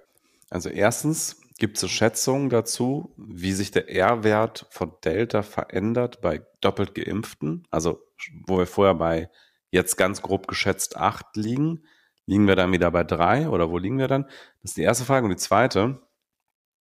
[0.49, 6.95] Also erstens gibt es Schätzungen dazu, wie sich der R-Wert von Delta verändert bei doppelt
[6.95, 7.67] geimpften.
[7.71, 8.01] Also
[8.45, 9.29] wo wir vorher bei
[9.71, 11.83] jetzt ganz grob geschätzt acht liegen,
[12.25, 14.23] liegen wir dann wieder bei drei oder wo liegen wir dann?
[14.62, 15.25] Das ist die erste Frage.
[15.25, 16.01] Und die zweite,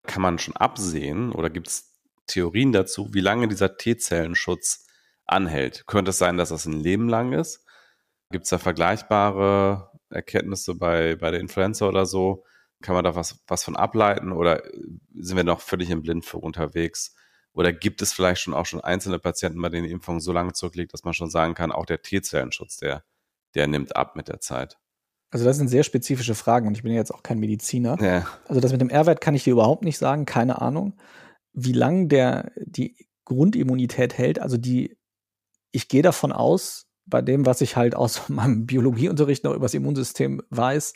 [0.03, 1.93] kann man schon absehen oder gibt es
[2.27, 4.87] Theorien dazu, wie lange dieser T-Zellenschutz
[5.25, 5.85] anhält?
[5.87, 7.65] Könnte es sein, dass das ein Leben lang ist?
[8.31, 12.43] Gibt es da vergleichbare Erkenntnisse bei, bei der Influenza oder so?
[12.83, 14.61] Kann man da was, was von ableiten oder
[15.15, 17.15] sind wir noch völlig im Blindflug unterwegs?
[17.53, 20.53] Oder gibt es vielleicht schon auch schon einzelne Patienten, bei denen die Impfung so lange
[20.53, 23.03] zurückliegt, dass man schon sagen kann, auch der T-Zellenschutz, der,
[23.55, 24.77] der nimmt ab mit der Zeit?
[25.31, 27.97] Also das sind sehr spezifische Fragen und ich bin ja jetzt auch kein Mediziner.
[28.01, 28.27] Ja.
[28.47, 30.97] Also das mit dem R-Wert kann ich dir überhaupt nicht sagen, keine Ahnung.
[31.53, 34.97] Wie lang der die Grundimmunität hält, also die,
[35.71, 39.73] ich gehe davon aus, bei dem, was ich halt aus meinem Biologieunterricht noch über das
[39.73, 40.93] Immunsystem weiß,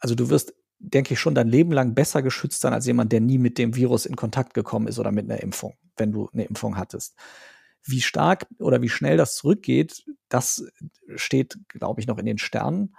[0.00, 3.20] also du wirst denke ich, schon dein Leben lang besser geschützt sein als jemand, der
[3.20, 6.44] nie mit dem Virus in Kontakt gekommen ist oder mit einer Impfung, wenn du eine
[6.44, 7.16] Impfung hattest.
[7.84, 10.64] Wie stark oder wie schnell das zurückgeht, das
[11.16, 12.96] steht, glaube ich, noch in den Sternen.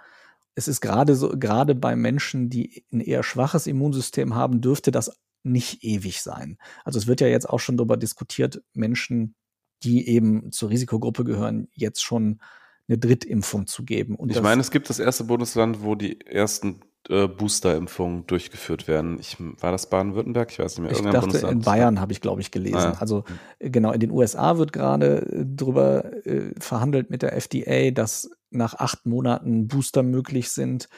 [0.54, 5.18] Es ist gerade so, gerade bei Menschen, die ein eher schwaches Immunsystem haben, dürfte das
[5.42, 6.58] nicht ewig sein.
[6.84, 9.34] Also es wird ja jetzt auch schon darüber diskutiert, Menschen,
[9.82, 12.40] die eben zur Risikogruppe gehören, jetzt schon
[12.88, 14.16] eine Drittimpfung zu geben.
[14.16, 16.80] Und ich meine, es gibt das erste Bundesland, wo die ersten
[17.10, 19.18] äh, Boosterimpfungen durchgeführt werden.
[19.18, 20.52] Ich, war das Baden-Württemberg?
[20.52, 20.92] Ich weiß nicht mehr.
[20.92, 21.52] Ich dachte, Bundesland.
[21.52, 22.76] in Bayern habe ich, glaube ich, gelesen.
[22.76, 23.00] Ah, ja.
[23.00, 23.24] Also
[23.58, 28.30] äh, genau, in den USA wird gerade äh, drüber äh, verhandelt mit der FDA, dass
[28.50, 30.88] nach acht Monaten Booster möglich sind.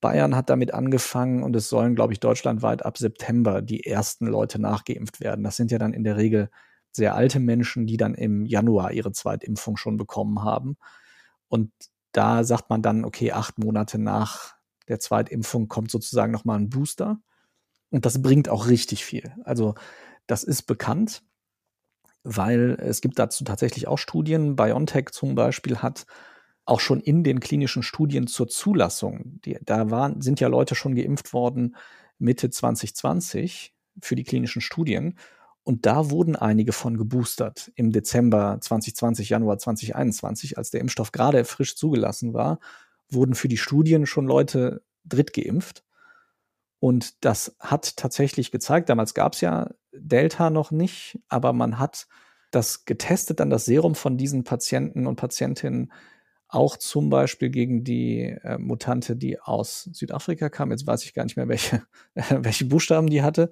[0.00, 4.60] Bayern hat damit angefangen und es sollen, glaube ich, deutschlandweit ab September die ersten Leute
[4.60, 5.42] nachgeimpft werden.
[5.42, 6.50] Das sind ja dann in der Regel
[6.90, 10.76] sehr alte Menschen, die dann im Januar ihre Zweitimpfung schon bekommen haben.
[11.48, 11.70] Und
[12.12, 14.56] da sagt man dann, okay, acht Monate nach
[14.92, 17.18] der Zweitimpfung kommt sozusagen nochmal ein Booster.
[17.90, 19.32] Und das bringt auch richtig viel.
[19.44, 19.74] Also
[20.26, 21.22] das ist bekannt,
[22.24, 24.54] weil es gibt dazu tatsächlich auch Studien.
[24.54, 26.04] BioNTech zum Beispiel hat
[26.66, 30.94] auch schon in den klinischen Studien zur Zulassung, die, da waren, sind ja Leute schon
[30.94, 31.74] geimpft worden
[32.18, 35.18] Mitte 2020 für die klinischen Studien.
[35.64, 41.44] Und da wurden einige von geboostert im Dezember 2020, Januar 2021, als der Impfstoff gerade
[41.44, 42.58] frisch zugelassen war
[43.10, 45.84] wurden für die Studien schon Leute drittgeimpft.
[46.78, 52.08] Und das hat tatsächlich gezeigt, damals gab es ja Delta noch nicht, aber man hat
[52.50, 55.92] das getestet, dann das Serum von diesen Patienten und Patientinnen
[56.48, 60.70] auch zum Beispiel gegen die äh, Mutante, die aus Südafrika kam.
[60.70, 61.82] Jetzt weiß ich gar nicht mehr, welche,
[62.14, 63.50] welche Buchstaben die hatte.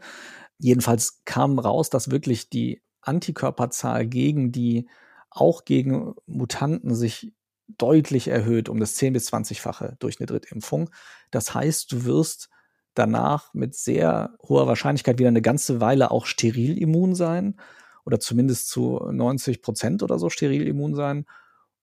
[0.58, 4.86] Jedenfalls kam raus, dass wirklich die Antikörperzahl gegen die,
[5.30, 7.32] auch gegen Mutanten sich
[7.78, 10.90] deutlich erhöht, um das 10 bis 20-fache durch eine Drittimpfung.
[11.30, 12.48] Das heißt, du wirst
[12.94, 17.56] danach mit sehr hoher Wahrscheinlichkeit wieder eine ganze Weile auch steril immun sein
[18.04, 21.26] oder zumindest zu 90 Prozent oder so steril immun sein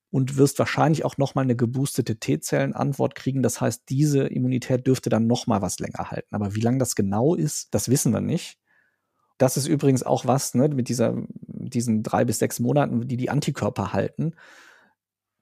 [0.10, 3.43] und wirst wahrscheinlich auch nochmal eine geboostete T-Zellen-Antwort kriegen.
[3.43, 6.34] Das heißt, diese Immunität dürfte dann nochmal was länger halten.
[6.34, 8.58] Aber wie lange das genau ist, das wissen wir nicht.
[9.38, 13.30] Das ist übrigens auch was, ne, mit dieser, diesen drei bis sechs Monaten, die die
[13.30, 14.34] Antikörper halten.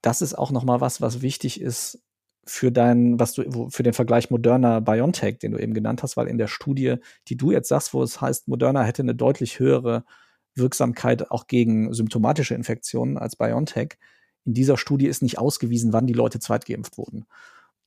[0.05, 1.99] Das ist auch noch mal was, was wichtig ist
[2.45, 6.27] für deinen, was du, für den Vergleich Moderna BioNTech, den du eben genannt hast, weil
[6.27, 10.05] in der Studie, die du jetzt sagst, wo es heißt, Moderna hätte eine deutlich höhere
[10.53, 13.97] Wirksamkeit auch gegen symptomatische Infektionen als BioNTech,
[14.43, 17.25] in dieser Studie ist nicht ausgewiesen, wann die Leute zweitgeimpft wurden.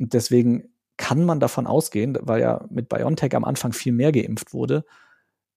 [0.00, 4.52] Und deswegen kann man davon ausgehen, weil ja mit BioNTech am Anfang viel mehr geimpft
[4.52, 4.84] wurde,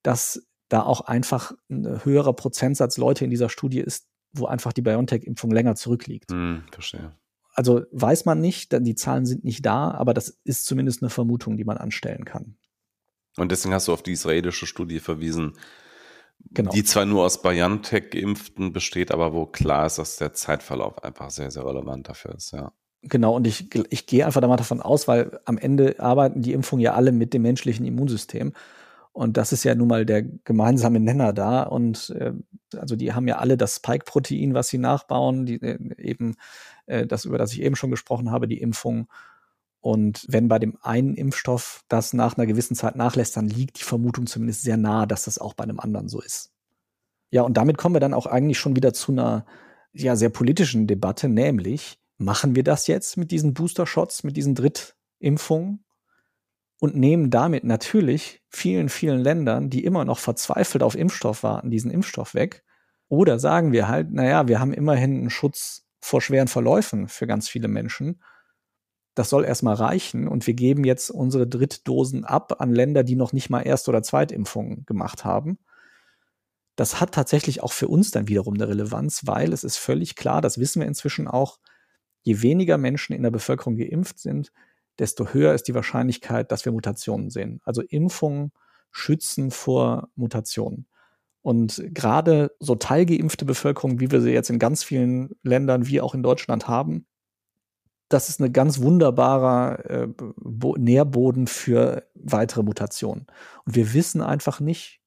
[0.04, 4.82] dass da auch einfach ein höherer Prozentsatz Leute in dieser Studie ist, wo einfach die
[4.82, 6.32] BioNTech-Impfung länger zurückliegt.
[6.32, 7.15] Hm, verstehe.
[7.54, 11.10] Also weiß man nicht, denn die Zahlen sind nicht da, aber das ist zumindest eine
[11.10, 12.56] Vermutung, die man anstellen kann.
[13.38, 15.54] Und deswegen hast du auf die israelische Studie verwiesen,
[16.52, 16.72] genau.
[16.72, 21.52] die zwar nur aus BioNTech-Geimpften besteht, aber wo klar ist, dass der Zeitverlauf einfach sehr,
[21.52, 22.72] sehr relevant dafür ist, ja.
[23.04, 26.94] Genau, und ich, ich gehe einfach davon aus, weil am Ende arbeiten die Impfungen ja
[26.94, 28.54] alle mit dem menschlichen Immunsystem.
[29.13, 31.63] Und das ist ja nun mal der gemeinsame Nenner da.
[31.63, 32.34] Und äh,
[32.78, 36.36] also die haben ja alle das Spike-Protein, was sie nachbauen, die äh, eben
[36.86, 39.08] äh, das, über das ich eben schon gesprochen habe, die Impfung.
[39.82, 43.84] Und wenn bei dem einen Impfstoff das nach einer gewissen Zeit nachlässt, dann liegt die
[43.84, 46.52] Vermutung zumindest sehr nahe, dass das auch bei einem anderen so ist.
[47.32, 49.45] Ja, und damit kommen wir dann auch eigentlich schon wieder zu einer
[49.93, 55.84] ja, sehr politischen Debatte, nämlich, machen wir das jetzt mit diesen Booster-Shots, mit diesen Drittimpfungen
[56.82, 61.91] und nehmen damit natürlich vielen, vielen Ländern, die immer noch verzweifelt auf Impfstoff warten, diesen
[61.91, 62.63] Impfstoff weg.
[63.08, 67.48] Oder sagen wir halt, naja, wir haben immerhin einen Schutz vor schweren Verläufen für ganz
[67.48, 68.24] viele Menschen.
[69.13, 73.32] Das soll erstmal reichen und wir geben jetzt unsere Drittdosen ab an Länder, die noch
[73.32, 75.60] nicht mal Erst- oder Zweitimpfungen gemacht haben.
[76.76, 80.41] Das hat tatsächlich auch für uns dann wiederum eine Relevanz, weil es ist völlig klar,
[80.41, 81.60] das wissen wir inzwischen auch,
[82.24, 84.52] je weniger Menschen in der Bevölkerung geimpft sind,
[85.02, 87.60] desto höher ist die Wahrscheinlichkeit, dass wir Mutationen sehen.
[87.66, 88.52] Also Impfungen
[88.92, 90.86] schützen vor Mutationen.
[91.42, 96.14] Und gerade so teilgeimpfte Bevölkerung, wie wir sie jetzt in ganz vielen Ländern wie auch
[96.14, 97.08] in Deutschland haben,
[98.10, 100.08] das ist ein ganz wunderbarer äh,
[100.78, 103.26] Nährboden für weitere Mutationen.
[103.66, 105.01] Und wir wissen einfach nicht,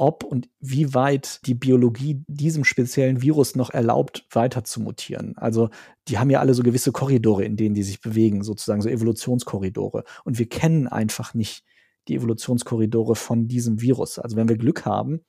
[0.00, 5.36] ob und wie weit die Biologie diesem speziellen Virus noch erlaubt, weiter zu mutieren.
[5.36, 5.68] Also
[6.08, 10.04] die haben ja alle so gewisse Korridore, in denen die sich bewegen, sozusagen so Evolutionskorridore.
[10.24, 11.64] Und wir kennen einfach nicht
[12.08, 14.18] die Evolutionskorridore von diesem Virus.
[14.18, 15.20] Also wenn wir Glück haben,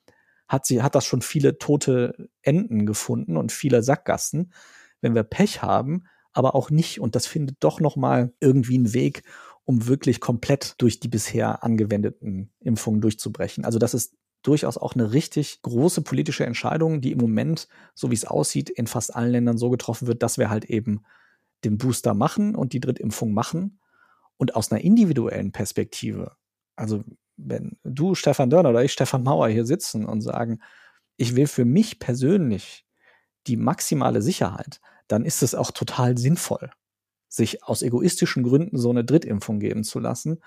[0.48, 4.54] hat sie, hat das schon viele tote Enten gefunden und viele Sackgassen.
[5.02, 8.94] Wenn wir Pech haben, aber auch nicht, und das findet doch noch mal irgendwie einen
[8.94, 9.24] Weg,
[9.66, 13.66] um wirklich komplett durch die bisher angewendeten Impfungen durchzubrechen.
[13.66, 18.15] Also das ist durchaus auch eine richtig große politische Entscheidung, die im Moment, so wie
[18.15, 21.04] es aussieht, in fast allen Ländern so getroffen wird, dass wir halt eben
[21.63, 23.80] den Booster machen und die Drittimpfung machen.
[24.38, 26.36] Und aus einer individuellen Perspektive,
[26.75, 27.04] also
[27.38, 30.60] wenn du, Stefan Dörner oder ich, Stefan Mauer, hier sitzen und sagen,
[31.17, 32.86] ich will für mich persönlich
[33.47, 36.71] die maximale Sicherheit, dann ist es auch total sinnvoll,
[37.27, 40.39] sich aus egoistischen Gründen so eine Drittimpfung geben zu lassen.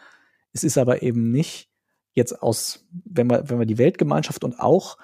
[0.53, 1.71] Es ist aber eben nicht
[2.15, 4.99] jetzt aus, wenn wir, wenn wir die Weltgemeinschaft und auch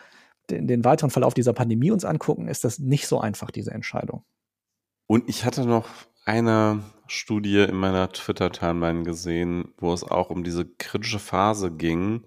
[0.48, 4.24] den, den weiteren Verlauf dieser Pandemie uns angucken, ist das nicht so einfach, diese Entscheidung.
[5.06, 5.88] Und ich hatte noch
[6.24, 12.24] eine Studie in meiner Twitter-Timeline gesehen, wo es auch um diese kritische Phase ging,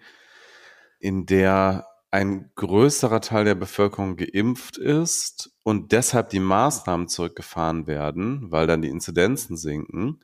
[1.00, 8.52] in der ein größerer Teil der Bevölkerung geimpft ist und deshalb die Maßnahmen zurückgefahren werden,
[8.52, 10.20] weil dann die Inzidenzen sinken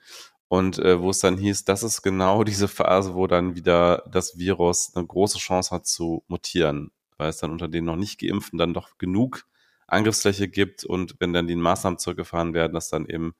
[0.49, 4.37] und äh, wo es dann hieß, das ist genau diese Phase, wo dann wieder das
[4.37, 8.59] Virus eine große Chance hat zu mutieren, weil es dann unter den noch nicht geimpften
[8.59, 9.45] dann doch genug
[9.87, 13.33] Angriffsfläche gibt und wenn dann die Maßnahmen zurückgefahren werden, dass dann eben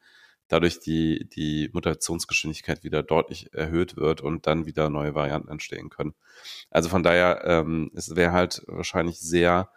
[0.48, 6.15] dadurch die, die Mutationsgeschwindigkeit wieder deutlich erhöht wird und dann wieder neue Varianten entstehen können.
[6.72, 9.69] Also von daher, ähm, es wäre halt wahrscheinlich sehr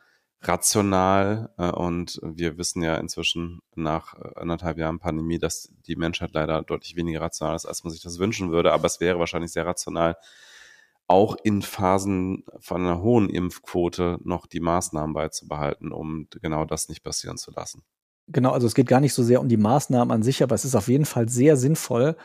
[0.42, 6.30] rational äh, und wir wissen ja inzwischen nach äh, anderthalb Jahren Pandemie, dass die Menschheit
[6.32, 9.52] leider deutlich weniger rational ist, als man sich das wünschen würde, aber es wäre wahrscheinlich
[9.52, 10.16] sehr rational,
[11.06, 17.02] auch in Phasen von einer hohen Impfquote noch die Maßnahmen beizubehalten, um genau das nicht
[17.02, 17.82] passieren zu lassen.
[18.28, 20.64] Genau, also es geht gar nicht so sehr um die Maßnahmen an sich, aber es
[20.64, 22.16] ist auf jeden Fall sehr sinnvoll,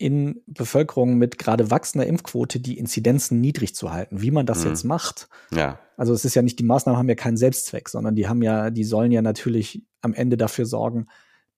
[0.00, 4.22] in Bevölkerungen mit gerade wachsender Impfquote die Inzidenzen niedrig zu halten.
[4.22, 4.70] Wie man das mhm.
[4.70, 5.28] jetzt macht.
[5.52, 5.78] Ja.
[5.98, 8.70] Also es ist ja nicht, die Maßnahmen haben ja keinen Selbstzweck, sondern die haben ja,
[8.70, 11.06] die sollen ja natürlich am Ende dafür sorgen,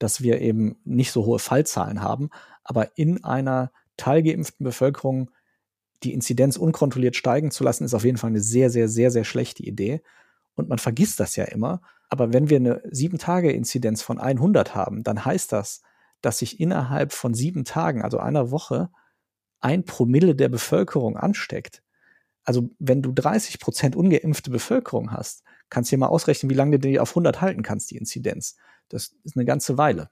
[0.01, 2.30] dass wir eben nicht so hohe Fallzahlen haben.
[2.64, 5.30] Aber in einer teilgeimpften Bevölkerung
[6.03, 9.24] die Inzidenz unkontrolliert steigen zu lassen, ist auf jeden Fall eine sehr, sehr, sehr, sehr
[9.24, 10.03] schlechte Idee.
[10.57, 11.80] Und man vergisst das ja immer.
[12.09, 15.82] Aber wenn wir eine sieben Tage Inzidenz von 100 haben, dann heißt das,
[16.23, 18.91] dass sich innerhalb von sieben Tagen, also einer Woche,
[19.61, 21.83] ein Promille der Bevölkerung ansteckt.
[22.45, 26.79] Also wenn du 30 Prozent ungeimpfte Bevölkerung hast, kannst du dir mal ausrechnen, wie lange
[26.79, 28.57] du die auf 100 halten kannst, die Inzidenz.
[28.89, 30.11] Das ist eine ganze Weile.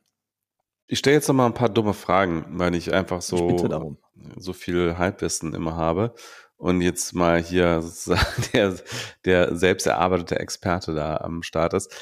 [0.86, 3.96] Ich stelle jetzt noch mal ein paar dumme Fragen, weil ich einfach so,
[4.36, 6.14] so viel Halbwissen immer habe.
[6.56, 7.82] Und jetzt mal hier
[8.52, 8.76] der,
[9.24, 11.92] der selbst erarbeitete Experte da am Start ist.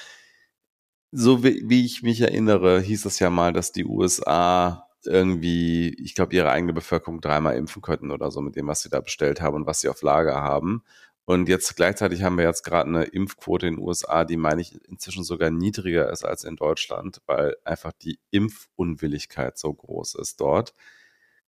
[1.12, 6.14] So wie, wie ich mich erinnere, hieß es ja mal, dass die USA irgendwie, ich
[6.14, 9.40] glaube, ihre eigene Bevölkerung dreimal impfen könnten oder so mit dem, was sie da bestellt
[9.40, 10.84] haben und was sie auf Lager haben.
[11.24, 14.74] Und jetzt gleichzeitig haben wir jetzt gerade eine Impfquote in den USA, die meine ich
[14.88, 20.74] inzwischen sogar niedriger ist als in Deutschland, weil einfach die Impfunwilligkeit so groß ist dort.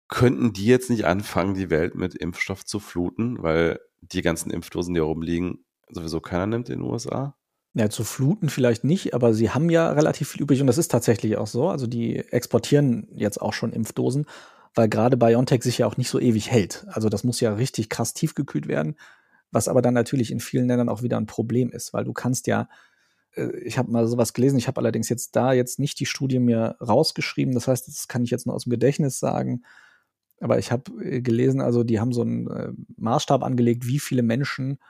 [0.09, 4.95] Könnten die jetzt nicht anfangen, die Welt mit Impfstoff zu fluten, weil die ganzen Impfdosen,
[4.95, 7.37] die rumliegen, sowieso keiner nimmt in den USA?
[7.75, 10.91] Ja, zu fluten vielleicht nicht, aber sie haben ja relativ viel übrig und das ist
[10.91, 11.68] tatsächlich auch so.
[11.68, 14.27] Also die exportieren jetzt auch schon Impfdosen,
[14.75, 16.85] weil gerade BioNTech sich ja auch nicht so ewig hält.
[16.89, 18.97] Also das muss ja richtig krass tiefgekühlt werden,
[19.53, 22.49] was aber dann natürlich in vielen Ländern auch wieder ein Problem ist, weil du kannst
[22.49, 22.68] ja,
[23.37, 26.41] äh, ich habe mal sowas gelesen, ich habe allerdings jetzt da jetzt nicht die Studie
[26.41, 29.62] mir rausgeschrieben, das heißt, das kann ich jetzt nur aus dem Gedächtnis sagen.
[30.41, 34.23] Aber ich habe äh, gelesen, also die haben so einen äh, Maßstab angelegt, wie viele
[34.23, 34.81] Menschen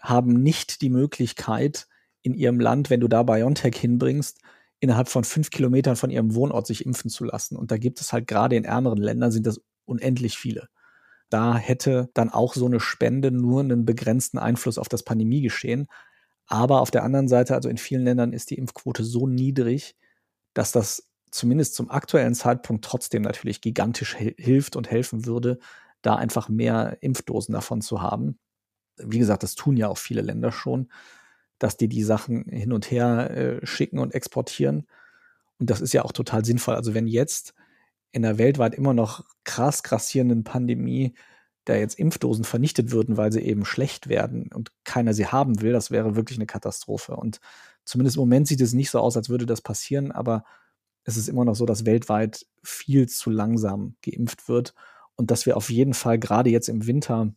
[0.00, 1.88] haben nicht die Möglichkeit,
[2.24, 4.40] in ihrem Land, wenn du da BioNTech hinbringst,
[4.80, 7.56] innerhalb von fünf Kilometern von ihrem Wohnort sich impfen zu lassen.
[7.56, 10.68] Und da gibt es halt gerade in ärmeren Ländern sind das unendlich viele.
[11.28, 15.86] Da hätte dann auch so eine Spende nur einen begrenzten Einfluss auf das Pandemiegeschehen.
[16.46, 19.96] Aber auf der anderen Seite, also in vielen Ländern ist die Impfquote so niedrig,
[20.54, 25.58] dass das zumindest zum aktuellen Zeitpunkt trotzdem natürlich gigantisch hilft und helfen würde,
[26.00, 28.38] da einfach mehr Impfdosen davon zu haben.
[28.96, 30.88] Wie gesagt, das tun ja auch viele Länder schon
[31.58, 34.86] dass die die Sachen hin und her äh, schicken und exportieren.
[35.58, 36.74] Und das ist ja auch total sinnvoll.
[36.74, 37.54] Also wenn jetzt
[38.12, 41.14] in der weltweit immer noch krass grassierenden Pandemie
[41.64, 45.72] da jetzt Impfdosen vernichtet würden, weil sie eben schlecht werden und keiner sie haben will,
[45.72, 47.16] das wäre wirklich eine Katastrophe.
[47.16, 47.40] Und
[47.84, 50.44] zumindest im Moment sieht es nicht so aus, als würde das passieren, aber
[51.04, 54.74] es ist immer noch so, dass weltweit viel zu langsam geimpft wird
[55.16, 57.32] und dass wir auf jeden Fall gerade jetzt im Winter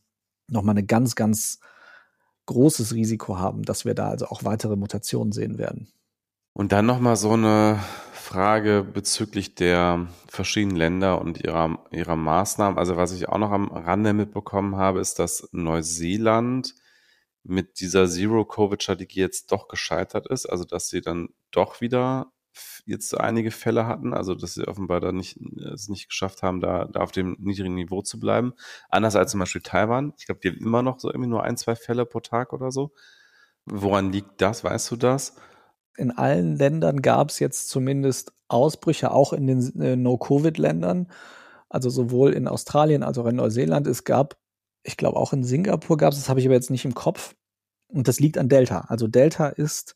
[0.47, 1.59] nochmal eine ganz, ganz
[2.47, 5.87] großes Risiko haben, dass wir da also auch weitere Mutationen sehen werden.
[6.53, 7.79] Und dann nochmal so eine
[8.13, 12.79] Frage bezüglich der verschiedenen Länder und ihrer, ihrer Maßnahmen.
[12.79, 16.73] Also was ich auch noch am Rande mitbekommen habe, ist, dass Neuseeland
[17.43, 20.45] mit dieser Zero-Covid-Strategie jetzt doch gescheitert ist.
[20.47, 22.33] Also dass sie dann doch wieder
[22.85, 25.37] jetzt einige Fälle hatten, also dass sie offenbar da nicht,
[25.73, 28.53] es nicht geschafft haben, da, da auf dem niedrigen Niveau zu bleiben.
[28.89, 30.13] Anders als zum Beispiel Taiwan.
[30.17, 32.71] Ich glaube, die haben immer noch so irgendwie nur ein, zwei Fälle pro Tag oder
[32.71, 32.91] so.
[33.65, 34.63] Woran liegt das?
[34.63, 35.35] Weißt du das?
[35.97, 41.11] In allen Ländern gab es jetzt zumindest Ausbrüche, auch in den äh, No-Covid-Ländern.
[41.69, 43.87] Also sowohl in Australien als auch in Neuseeland.
[43.87, 44.37] Es gab,
[44.83, 47.35] ich glaube, auch in Singapur gab es, das habe ich aber jetzt nicht im Kopf.
[47.87, 48.85] Und das liegt an Delta.
[48.87, 49.95] Also Delta ist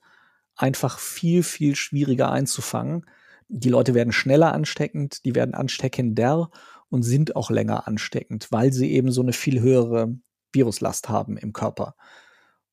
[0.62, 3.05] einfach viel, viel schwieriger einzufangen.
[3.47, 6.51] Die Leute werden schneller ansteckend, die werden ansteckender
[6.89, 10.16] und sind auch länger ansteckend, weil sie eben so eine viel höhere
[10.53, 11.95] Viruslast haben im Körper.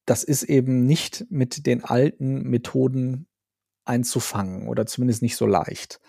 [0.05, 3.27] Das ist eben nicht mit den alten Methoden
[3.85, 6.01] einzufangen oder zumindest nicht so leicht.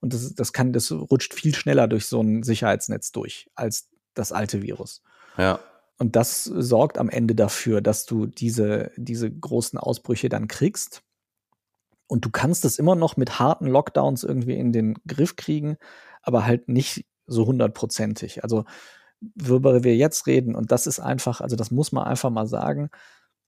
[0.00, 4.32] Und das, das kann, das rutscht viel schneller durch so ein Sicherheitsnetz durch als das
[4.32, 5.02] alte Virus.
[5.36, 5.58] Ja.
[5.98, 11.02] Und das sorgt am Ende dafür, dass du diese, diese großen Ausbrüche dann kriegst.
[12.06, 15.76] Und du kannst es immer noch mit harten Lockdowns irgendwie in den Griff kriegen,
[16.22, 18.42] aber halt nicht so hundertprozentig.
[18.44, 18.64] Also,
[19.34, 22.90] worüber wir jetzt reden, und das ist einfach, also das muss man einfach mal sagen,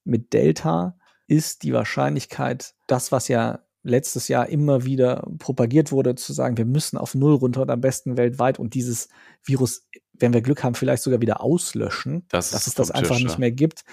[0.04, 0.96] mit Delta
[1.26, 6.64] ist die Wahrscheinlichkeit, das, was ja letztes Jahr immer wieder propagiert wurde, zu sagen, wir
[6.64, 9.09] müssen auf Null runter und am besten weltweit und dieses
[9.44, 13.24] Virus, wenn wir Glück haben, vielleicht sogar wieder auslöschen, das dass es das einfach Tisch,
[13.24, 13.84] nicht mehr gibt,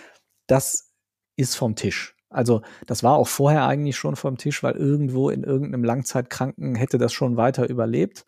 [0.47, 0.91] das
[1.35, 2.14] ist vom Tisch.
[2.35, 6.97] Also das war auch vorher eigentlich schon vom Tisch, weil irgendwo in irgendeinem Langzeitkranken hätte
[6.97, 8.25] das schon weiter überlebt.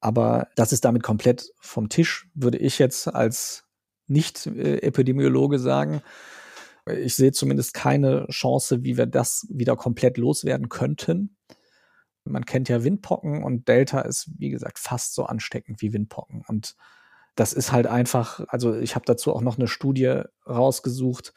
[0.00, 3.64] Aber das ist damit komplett vom Tisch, würde ich jetzt als
[4.08, 6.02] Nicht-Epidemiologe sagen.
[6.86, 11.36] Ich sehe zumindest keine Chance, wie wir das wieder komplett loswerden könnten.
[12.24, 16.42] Man kennt ja Windpocken und Delta ist, wie gesagt, fast so ansteckend wie Windpocken.
[16.46, 16.74] Und
[17.36, 21.32] das ist halt einfach, also ich habe dazu auch noch eine Studie rausgesucht,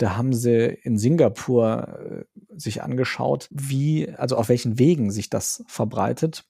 [0.00, 5.62] da haben sie in Singapur äh, sich angeschaut, wie, also auf welchen Wegen sich das
[5.66, 6.44] verbreitet.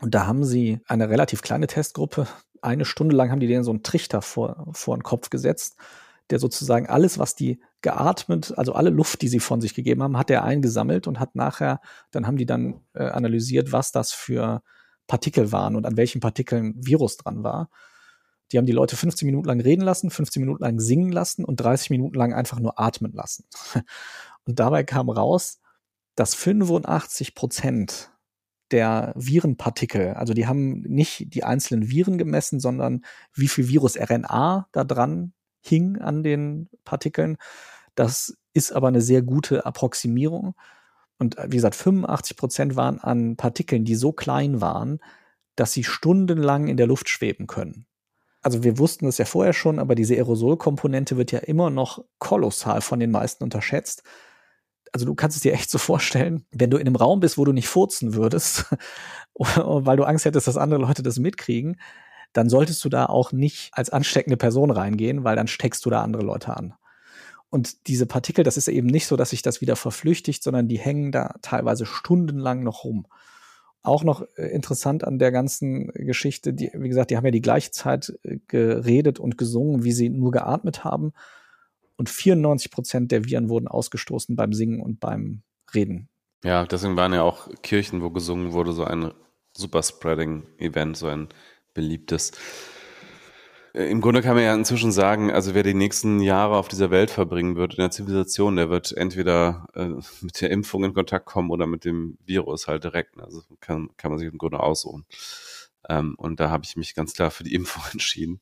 [0.00, 2.28] Und da haben sie eine relativ kleine Testgruppe.
[2.62, 5.76] Eine Stunde lang haben die denen so einen Trichter vor, vor den Kopf gesetzt,
[6.30, 10.16] der sozusagen alles, was die geatmet, also alle Luft, die sie von sich gegeben haben,
[10.16, 11.80] hat er eingesammelt und hat nachher,
[12.12, 14.62] dann haben die dann äh, analysiert, was das für
[15.08, 17.70] Partikel waren und an welchen Partikeln Virus dran war.
[18.50, 21.56] Die haben die Leute 15 Minuten lang reden lassen, 15 Minuten lang singen lassen und
[21.56, 23.44] 30 Minuten lang einfach nur atmen lassen.
[24.44, 25.60] Und dabei kam raus,
[26.14, 28.12] dass 85 Prozent
[28.70, 34.84] der Virenpartikel, also die haben nicht die einzelnen Viren gemessen, sondern wie viel Virus-RNA da
[34.84, 37.36] dran hing an den Partikeln.
[37.94, 40.54] Das ist aber eine sehr gute Approximierung.
[41.18, 45.00] Und wie gesagt, 85 Prozent waren an Partikeln, die so klein waren,
[45.54, 47.86] dass sie stundenlang in der Luft schweben können.
[48.46, 52.80] Also wir wussten es ja vorher schon, aber diese Aerosolkomponente wird ja immer noch kolossal
[52.80, 54.04] von den meisten unterschätzt.
[54.92, 57.44] Also du kannst es dir echt so vorstellen, wenn du in einem Raum bist, wo
[57.44, 58.66] du nicht furzen würdest,
[59.34, 61.80] weil du Angst hättest, dass andere Leute das mitkriegen,
[62.34, 66.04] dann solltest du da auch nicht als ansteckende Person reingehen, weil dann steckst du da
[66.04, 66.74] andere Leute an.
[67.50, 70.78] Und diese Partikel, das ist eben nicht so, dass sich das wieder verflüchtigt, sondern die
[70.78, 73.08] hängen da teilweise stundenlang noch rum.
[73.86, 77.40] Auch noch äh, interessant an der ganzen Geschichte, die, wie gesagt, die haben ja die
[77.40, 81.12] gleiche Zeit äh, geredet und gesungen, wie sie nur geatmet haben.
[81.96, 85.42] Und 94 Prozent der Viren wurden ausgestoßen beim Singen und beim
[85.74, 86.08] Reden.
[86.44, 89.12] Ja, deswegen waren ja auch Kirchen, wo gesungen wurde, so ein
[89.56, 91.28] Superspreading-Event, so ein
[91.72, 92.32] beliebtes.
[93.76, 96.90] Äh, Im Grunde kann man ja inzwischen sagen, also wer die nächsten Jahre auf dieser
[96.90, 99.88] Welt verbringen wird in der Zivilisation, der wird entweder äh,
[100.20, 103.20] mit der Impfung in Kontakt kommen oder mit dem Virus halt direkt.
[103.20, 105.04] Also kann, kann man sich im Grunde aussuchen.
[105.88, 108.40] Ähm, und da habe ich mich ganz klar für die Impfung entschieden.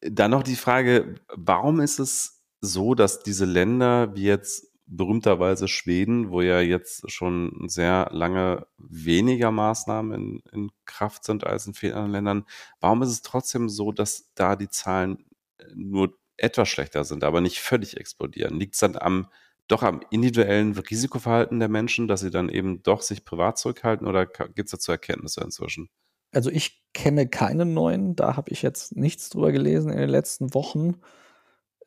[0.00, 6.30] Dann noch die Frage, warum ist es so, dass diese Länder wie jetzt berühmterweise Schweden,
[6.30, 11.94] wo ja jetzt schon sehr lange weniger Maßnahmen in, in Kraft sind als in vielen
[11.94, 12.44] anderen Ländern.
[12.80, 15.24] Warum ist es trotzdem so, dass da die Zahlen
[15.58, 18.58] äh, nur etwas schlechter sind, aber nicht völlig explodieren?
[18.58, 19.28] Liegt es dann am
[19.68, 24.26] doch am individuellen Risikoverhalten der Menschen, dass sie dann eben doch sich privat zurückhalten oder
[24.26, 25.88] gibt es dazu Erkenntnisse inzwischen?
[26.32, 30.54] Also ich kenne keine neuen, da habe ich jetzt nichts drüber gelesen in den letzten
[30.54, 31.00] Wochen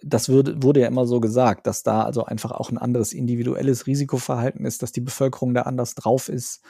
[0.02, 3.88] das würde, wurde ja immer so gesagt, dass da also einfach auch ein anderes individuelles
[3.88, 6.62] Risikoverhalten ist, dass die Bevölkerung da anders drauf ist.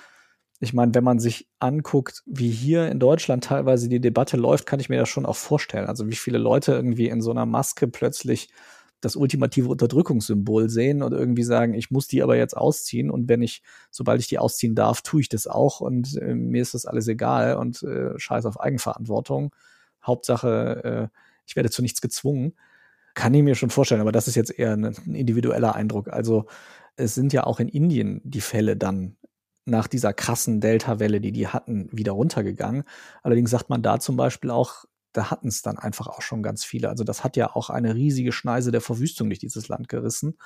[0.62, 4.80] Ich meine, wenn man sich anguckt, wie hier in Deutschland teilweise die Debatte läuft, kann
[4.80, 5.88] ich mir das schon auch vorstellen.
[5.88, 8.50] Also wie viele Leute irgendwie in so einer Maske plötzlich
[9.02, 13.42] das ultimative Unterdrückungssymbol sehen und irgendwie sagen, ich muss die aber jetzt ausziehen und wenn
[13.42, 16.86] ich, sobald ich die ausziehen darf, tue ich das auch und äh, mir ist das
[16.86, 19.54] alles egal und äh, scheiß auf Eigenverantwortung.
[20.04, 22.54] Hauptsache, äh, ich werde zu nichts gezwungen.
[23.14, 26.10] Kann ich mir schon vorstellen, aber das ist jetzt eher ein individueller Eindruck.
[26.10, 26.46] Also
[26.96, 29.18] es sind ja auch in Indien die Fälle dann
[29.66, 32.84] nach dieser krassen Delta-Welle, die die hatten, wieder runtergegangen.
[33.24, 34.86] Allerdings sagt man da zum Beispiel auch,
[35.16, 36.90] da hatten es dann einfach auch schon ganz viele.
[36.90, 40.38] Also das hat ja auch eine riesige Schneise der Verwüstung durch dieses Land gerissen.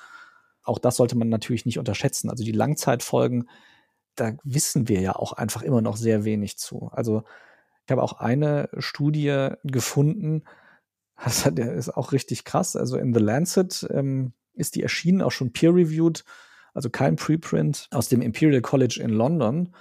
[0.64, 2.30] Auch das sollte man natürlich nicht unterschätzen.
[2.30, 3.50] Also die Langzeitfolgen,
[4.16, 6.90] da wissen wir ja auch einfach immer noch sehr wenig zu.
[6.92, 7.24] Also
[7.86, 10.44] ich habe auch eine Studie gefunden,
[11.46, 12.76] der ist auch richtig krass.
[12.76, 16.24] Also in The Lancet ähm, ist die erschienen, auch schon peer-reviewed,
[16.76, 19.74] also kein Preprint aus dem Imperial College in London.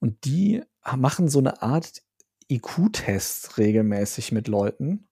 [0.00, 0.62] Und die
[0.96, 2.02] machen so eine Art
[2.50, 5.08] IQ-Test regelmäßig mit Leuten.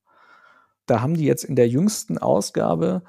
[0.86, 3.02] Da haben die jetzt in der jüngsten Ausgabe,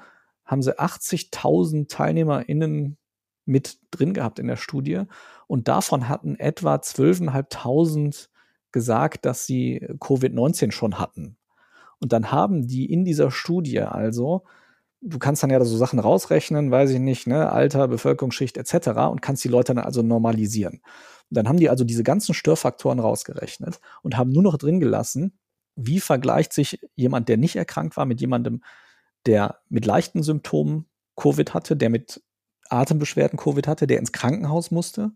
[0.44, 2.96] haben sie 80.000 TeilnehmerInnen
[3.44, 5.02] mit drin gehabt in der Studie.
[5.46, 8.28] Und davon hatten etwa 12.500
[8.70, 11.36] gesagt, dass sie Covid-19 schon hatten.
[12.00, 14.44] Und dann haben die in dieser Studie also,
[15.00, 18.88] du kannst dann ja so Sachen rausrechnen, weiß ich nicht, ne, Alter, Bevölkerungsschicht etc.
[19.10, 20.80] und kannst die Leute dann also normalisieren.
[21.34, 25.38] Dann haben die also diese ganzen Störfaktoren rausgerechnet und haben nur noch drin gelassen,
[25.76, 28.62] wie vergleicht sich jemand, der nicht erkrankt war, mit jemandem,
[29.26, 32.22] der mit leichten Symptomen Covid hatte, der mit
[32.68, 35.12] Atembeschwerden Covid hatte, der ins Krankenhaus musste.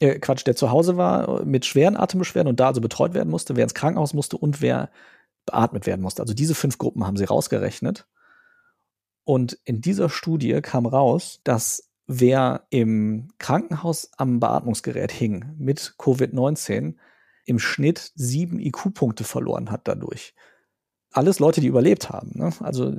[0.00, 3.56] Äh, Quatsch, der zu Hause war mit schweren Atembeschwerden und da also betreut werden musste,
[3.56, 4.90] wer ins Krankenhaus musste und wer
[5.46, 6.22] beatmet werden musste.
[6.22, 8.06] Also diese fünf Gruppen haben sie rausgerechnet.
[9.24, 16.96] Und in dieser Studie kam raus, dass wer im Krankenhaus am Beatmungsgerät hing mit Covid-19
[17.44, 20.34] im Schnitt sieben IQ-Punkte verloren hat dadurch.
[21.12, 22.32] Alles Leute, die überlebt haben.
[22.34, 22.52] Ne?
[22.60, 22.92] Also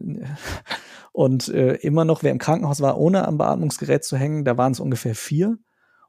[1.11, 4.71] und äh, immer noch, wer im Krankenhaus war, ohne am Beatmungsgerät zu hängen, da waren
[4.71, 5.57] es ungefähr vier.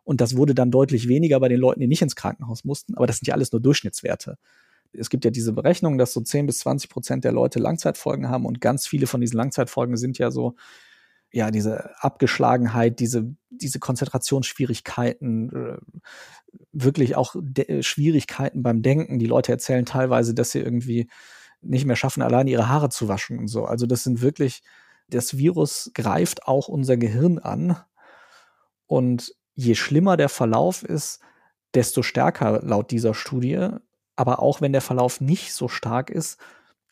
[0.05, 2.95] Und das wurde dann deutlich weniger bei den Leuten, die nicht ins Krankenhaus mussten.
[2.97, 4.39] Aber das sind ja alles nur Durchschnittswerte
[4.95, 8.45] es gibt ja diese Berechnung, dass so 10 bis 20 Prozent der Leute Langzeitfolgen haben
[8.45, 10.55] und ganz viele von diesen Langzeitfolgen sind ja so,
[11.33, 15.79] ja, diese Abgeschlagenheit, diese, diese Konzentrationsschwierigkeiten, äh,
[16.73, 17.35] wirklich auch
[17.81, 19.19] Schwierigkeiten beim Denken.
[19.19, 21.09] Die Leute erzählen teilweise, dass sie irgendwie
[21.63, 23.65] nicht mehr schaffen, allein ihre Haare zu waschen und so.
[23.65, 24.63] Also das sind wirklich,
[25.09, 27.77] das Virus greift auch unser Gehirn an.
[28.87, 31.21] Und je schlimmer der Verlauf ist,
[31.75, 33.71] desto stärker laut dieser Studie
[34.17, 36.39] aber auch wenn der Verlauf nicht so stark ist,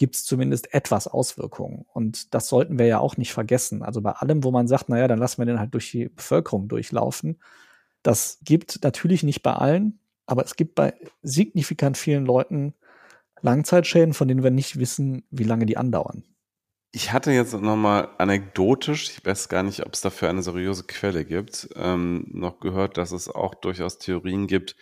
[0.01, 1.85] gibt es zumindest etwas Auswirkungen.
[1.93, 3.83] Und das sollten wir ja auch nicht vergessen.
[3.83, 6.69] Also bei allem, wo man sagt, naja, dann lassen wir den halt durch die Bevölkerung
[6.69, 7.39] durchlaufen.
[8.03, 12.73] Das gibt natürlich nicht bei allen, aber es gibt bei signifikant vielen Leuten
[13.43, 16.25] Langzeitschäden, von denen wir nicht wissen, wie lange die andauern.
[16.93, 21.27] Ich hatte jetzt nochmal anekdotisch, ich weiß gar nicht, ob es dafür eine seriöse Quelle
[21.27, 24.77] gibt, ähm, noch gehört, dass es auch durchaus Theorien gibt,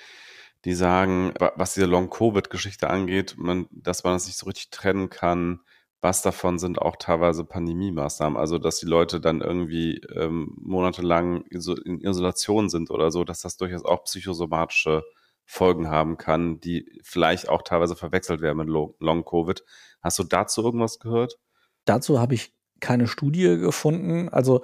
[0.65, 5.61] die sagen, was diese Long-Covid-Geschichte angeht, man, dass man das nicht so richtig trennen kann,
[6.01, 8.39] was davon sind auch teilweise Pandemie-Maßnahmen.
[8.39, 13.57] Also, dass die Leute dann irgendwie ähm, monatelang in Isolation sind oder so, dass das
[13.57, 15.05] durchaus auch psychosomatische
[15.45, 19.65] Folgen haben kann, die vielleicht auch teilweise verwechselt werden mit Long-Covid.
[20.01, 21.39] Hast du dazu irgendwas gehört?
[21.85, 24.29] Dazu habe ich keine Studie gefunden.
[24.29, 24.63] Also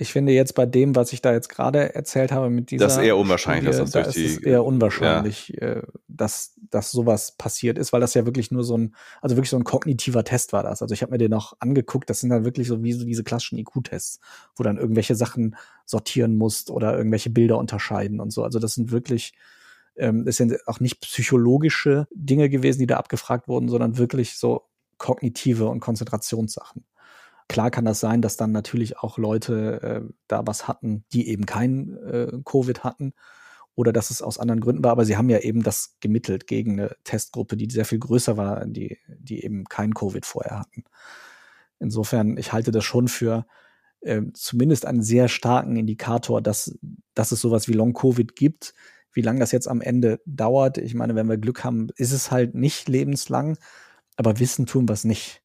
[0.00, 2.86] ich finde jetzt bei dem, was ich da jetzt gerade erzählt habe mit dieser.
[2.86, 4.48] Das ist eher unwahrscheinlich, Studie, dass das da durch ist die.
[4.48, 5.72] eher unwahrscheinlich, ja.
[5.72, 9.50] Äh, dass, dass sowas passiert ist, weil das ja wirklich nur so ein, also wirklich
[9.50, 10.82] so ein kognitiver Test war das.
[10.82, 13.24] Also ich habe mir den auch angeguckt, das sind dann wirklich so wie so diese
[13.24, 14.20] klassischen IQ-Tests,
[14.54, 18.44] wo dann irgendwelche Sachen sortieren musst oder irgendwelche Bilder unterscheiden und so.
[18.44, 19.32] Also das sind wirklich,
[19.96, 24.62] ähm, das sind auch nicht psychologische Dinge gewesen, die da abgefragt wurden, sondern wirklich so
[24.96, 26.84] kognitive und Konzentrationssachen.
[27.48, 31.46] Klar kann das sein, dass dann natürlich auch Leute äh, da was hatten, die eben
[31.46, 33.14] kein äh, Covid hatten
[33.74, 36.72] oder dass es aus anderen Gründen war, aber sie haben ja eben das gemittelt gegen
[36.72, 40.82] eine Testgruppe, die sehr viel größer war, die, die eben kein Covid vorher hatten.
[41.78, 43.46] Insofern, ich halte das schon für
[44.00, 46.76] äh, zumindest einen sehr starken Indikator, dass,
[47.14, 48.74] dass es sowas wie Long-Covid gibt.
[49.12, 52.30] Wie lange das jetzt am Ende dauert, ich meine, wenn wir Glück haben, ist es
[52.30, 53.58] halt nicht lebenslang,
[54.16, 55.42] aber wissen tun wir es nicht.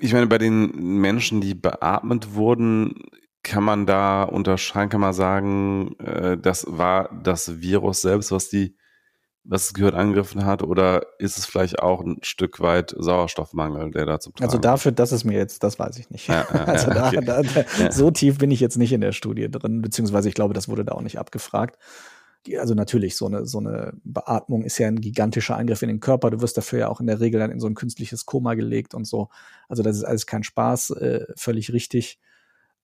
[0.00, 2.94] Ich meine, bei den Menschen, die beatmet wurden,
[3.42, 8.76] kann man da unterscheiden, kann man sagen, äh, das war das Virus selbst, was die,
[9.44, 14.06] was das Gehirn angegriffen hat, oder ist es vielleicht auch ein Stück weit Sauerstoffmangel, der
[14.06, 16.28] da zum Tragen Also dafür, das ist mir jetzt, das weiß ich nicht.
[16.28, 17.24] Ja, ja, also da, okay.
[17.24, 20.54] da, da, so tief bin ich jetzt nicht in der Studie drin, beziehungsweise ich glaube,
[20.54, 21.78] das wurde da auch nicht abgefragt
[22.56, 26.30] also natürlich, so eine, so eine Beatmung ist ja ein gigantischer Eingriff in den Körper.
[26.30, 28.94] Du wirst dafür ja auch in der Regel dann in so ein künstliches Koma gelegt
[28.94, 29.28] und so.
[29.68, 32.18] Also das ist alles kein Spaß, äh, völlig richtig.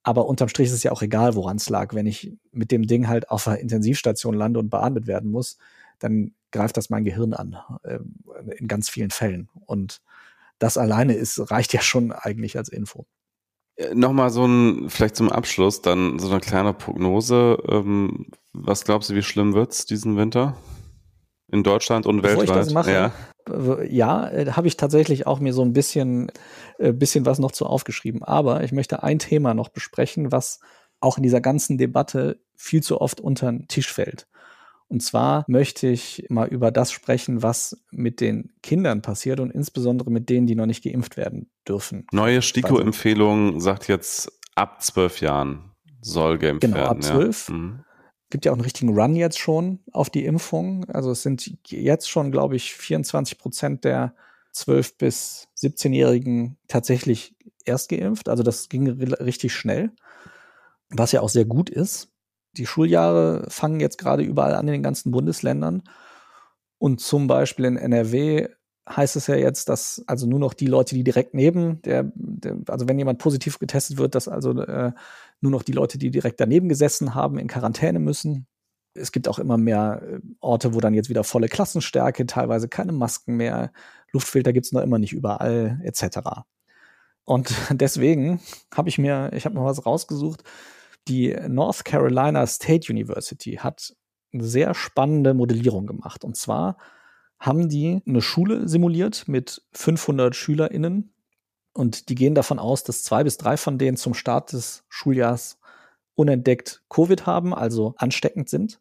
[0.03, 1.95] Aber unterm Strich ist es ja auch egal, woran es lag.
[1.95, 5.57] Wenn ich mit dem Ding halt auf einer Intensivstation lande und beatmet werden muss,
[5.99, 7.99] dann greift das mein Gehirn an, äh,
[8.57, 9.49] in ganz vielen Fällen.
[9.67, 10.03] Und
[10.59, 13.07] das alleine ist, reicht ja schon eigentlich als Info.
[13.77, 17.59] Äh, Nochmal so ein, vielleicht zum Abschluss, dann so eine kleine Prognose.
[17.69, 20.57] Ähm, was glaubst du, wie schlimm wird's diesen Winter?
[21.51, 22.57] In Deutschland und Bevor weltweit?
[22.57, 23.13] Ich das mache, ja,
[23.85, 26.31] ja äh, habe ich tatsächlich auch mir so ein bisschen,
[26.79, 28.23] äh, bisschen was noch zu aufgeschrieben.
[28.23, 30.61] Aber ich möchte ein Thema noch besprechen, was
[31.01, 34.27] auch in dieser ganzen Debatte viel zu oft unter den Tisch fällt.
[34.89, 40.11] Und zwar möchte ich mal über das sprechen, was mit den Kindern passiert und insbesondere
[40.11, 42.07] mit denen, die noch nicht geimpft werden dürfen.
[42.13, 47.01] Neue STIKO-Empfehlung sagt jetzt, ab zwölf Jahren soll geimpft genau, werden.
[47.01, 47.49] Genau, ab zwölf.
[47.49, 47.55] Ja.
[47.55, 47.85] Mhm.
[48.31, 50.85] Gibt ja auch einen richtigen Run jetzt schon auf die Impfung.
[50.87, 54.15] Also es sind jetzt schon, glaube ich, 24 Prozent der
[54.55, 58.29] 12- bis 17-Jährigen tatsächlich erst geimpft.
[58.29, 59.93] Also das ging richtig schnell,
[60.91, 62.14] was ja auch sehr gut ist
[62.57, 65.83] die Schuljahre fangen jetzt gerade überall an in den ganzen Bundesländern.
[66.79, 68.49] Und zum Beispiel in NRW
[68.89, 72.59] heißt es ja jetzt, dass also nur noch die Leute, die direkt neben der, der
[72.69, 74.93] also wenn jemand positiv getestet wird, dass also äh,
[75.41, 78.47] nur noch die Leute, die direkt daneben gesessen haben, in Quarantäne müssen.
[78.95, 82.93] Es gibt auch immer mehr äh, Orte, wo dann jetzt wieder volle Klassenstärke, teilweise keine
[82.93, 83.73] Masken mehr,
[84.13, 86.19] Luftfilter gibt's noch immer nicht überall, etc.
[87.25, 88.41] Und deswegen
[88.75, 90.45] habe ich mir, ich habe noch was rausgesucht,
[91.09, 93.95] die North Carolina State University hat
[94.33, 96.25] eine sehr spannende Modellierung gemacht.
[96.25, 96.77] Und zwar
[97.39, 101.13] haben die eine Schule simuliert mit 500 SchülerInnen.
[101.73, 105.59] Und die gehen davon aus, dass zwei bis drei von denen zum Start des Schuljahrs
[106.15, 108.81] unentdeckt Covid haben, also ansteckend sind.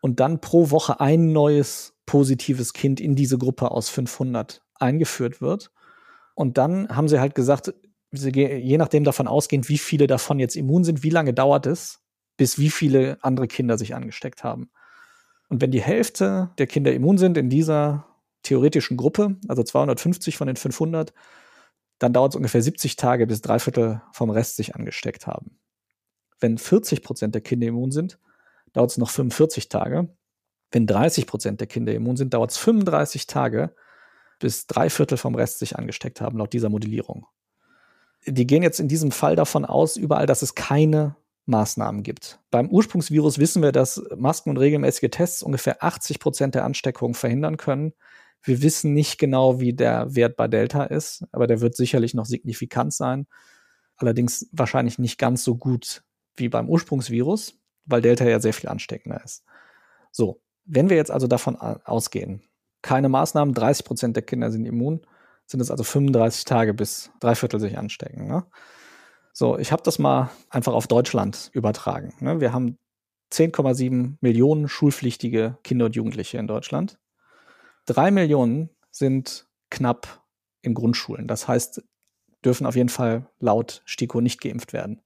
[0.00, 5.70] Und dann pro Woche ein neues positives Kind in diese Gruppe aus 500 eingeführt wird.
[6.34, 7.74] Und dann haben sie halt gesagt,
[8.12, 12.00] je nachdem davon ausgehend, wie viele davon jetzt immun sind, wie lange dauert es,
[12.36, 14.70] bis wie viele andere Kinder sich angesteckt haben.
[15.48, 18.06] Und wenn die Hälfte der Kinder immun sind in dieser
[18.42, 21.12] theoretischen Gruppe, also 250 von den 500,
[21.98, 25.58] dann dauert es ungefähr 70 Tage, bis drei Viertel vom Rest sich angesteckt haben.
[26.40, 28.18] Wenn 40 Prozent der Kinder immun sind,
[28.72, 30.08] dauert es noch 45 Tage.
[30.70, 33.74] Wenn 30 Prozent der Kinder immun sind, dauert es 35 Tage,
[34.38, 37.26] bis drei Viertel vom Rest sich angesteckt haben, laut dieser Modellierung
[38.26, 41.16] die gehen jetzt in diesem Fall davon aus, überall, dass es keine
[41.46, 42.38] Maßnahmen gibt.
[42.50, 47.56] Beim Ursprungsvirus wissen wir, dass Masken und regelmäßige Tests ungefähr 80 Prozent der Ansteckungen verhindern
[47.56, 47.92] können.
[48.42, 52.26] Wir wissen nicht genau, wie der Wert bei Delta ist, aber der wird sicherlich noch
[52.26, 53.26] signifikant sein.
[53.96, 56.02] Allerdings wahrscheinlich nicht ganz so gut
[56.36, 59.44] wie beim Ursprungsvirus, weil Delta ja sehr viel ansteckender ist.
[60.10, 62.42] So, wenn wir jetzt also davon ausgehen,
[62.82, 65.02] keine Maßnahmen, 30 Prozent der Kinder sind immun,
[65.50, 68.28] sind es also 35 Tage bis drei Viertel sich anstecken.
[68.28, 68.46] Ne?
[69.32, 72.14] So, ich habe das mal einfach auf Deutschland übertragen.
[72.20, 72.40] Ne?
[72.40, 72.78] Wir haben
[73.32, 76.98] 10,7 Millionen schulpflichtige Kinder und Jugendliche in Deutschland.
[77.84, 80.24] Drei Millionen sind knapp
[80.62, 81.26] in Grundschulen.
[81.26, 81.82] Das heißt,
[82.44, 85.02] dürfen auf jeden Fall laut STIKO nicht geimpft werden.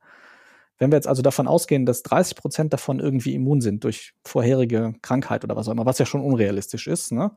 [0.79, 4.95] Wenn wir jetzt also davon ausgehen, dass 30 Prozent davon irgendwie immun sind durch vorherige
[5.01, 7.31] Krankheit oder was auch immer, was ja schon unrealistisch ist, ne?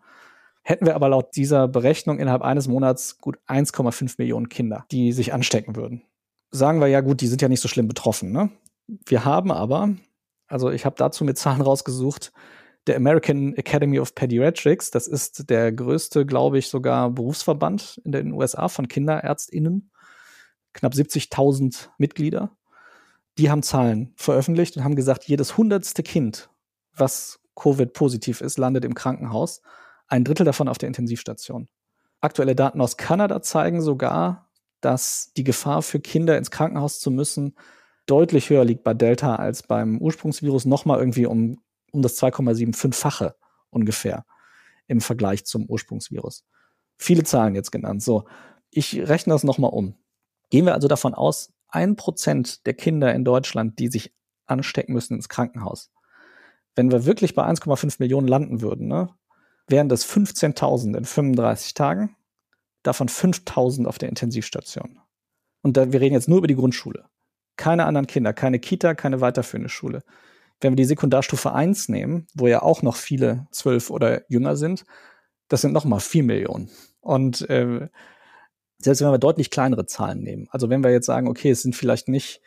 [0.67, 5.33] Hätten wir aber laut dieser Berechnung innerhalb eines Monats gut 1,5 Millionen Kinder, die sich
[5.33, 6.03] anstecken würden.
[6.51, 8.31] Sagen wir ja gut, die sind ja nicht so schlimm betroffen.
[8.31, 8.49] Ne?
[9.05, 9.95] Wir haben aber,
[10.47, 12.31] also ich habe dazu mit Zahlen rausgesucht,
[12.87, 18.31] der American Academy of Pediatrics, das ist der größte, glaube ich, sogar Berufsverband in den
[18.31, 19.91] USA von KinderärztInnen,
[20.73, 22.57] knapp 70.000 Mitglieder
[23.37, 26.49] die haben Zahlen veröffentlicht und haben gesagt, jedes hundertste Kind,
[26.95, 29.61] was Covid-positiv ist, landet im Krankenhaus.
[30.07, 31.67] Ein Drittel davon auf der Intensivstation.
[32.21, 34.49] Aktuelle Daten aus Kanada zeigen sogar,
[34.81, 37.55] dass die Gefahr für Kinder ins Krankenhaus zu müssen
[38.07, 43.35] deutlich höher liegt bei Delta als beim Ursprungsvirus, nochmal irgendwie um, um das 2,75-fache
[43.69, 44.25] ungefähr
[44.87, 46.45] im Vergleich zum Ursprungsvirus.
[46.97, 48.01] Viele Zahlen jetzt genannt.
[48.01, 48.25] So,
[48.71, 49.95] ich rechne das nochmal um.
[50.49, 54.13] Gehen wir also davon aus, ein Prozent der Kinder in Deutschland, die sich
[54.45, 55.91] anstecken müssen ins Krankenhaus.
[56.75, 59.09] Wenn wir wirklich bei 1,5 Millionen landen würden, ne,
[59.67, 62.15] wären das 15.000 in 35 Tagen,
[62.83, 64.99] davon 5.000 auf der Intensivstation.
[65.61, 67.05] Und da, wir reden jetzt nur über die Grundschule.
[67.57, 70.03] Keine anderen Kinder, keine Kita, keine weiterführende Schule.
[70.61, 74.85] Wenn wir die Sekundarstufe 1 nehmen, wo ja auch noch viele zwölf oder jünger sind,
[75.49, 76.69] das sind nochmal 4 Millionen.
[77.01, 77.89] Und äh,
[78.79, 81.75] selbst wenn wir deutlich kleinere Zahlen nehmen, also wenn wir jetzt sagen, okay, es sind
[81.75, 82.41] vielleicht nicht,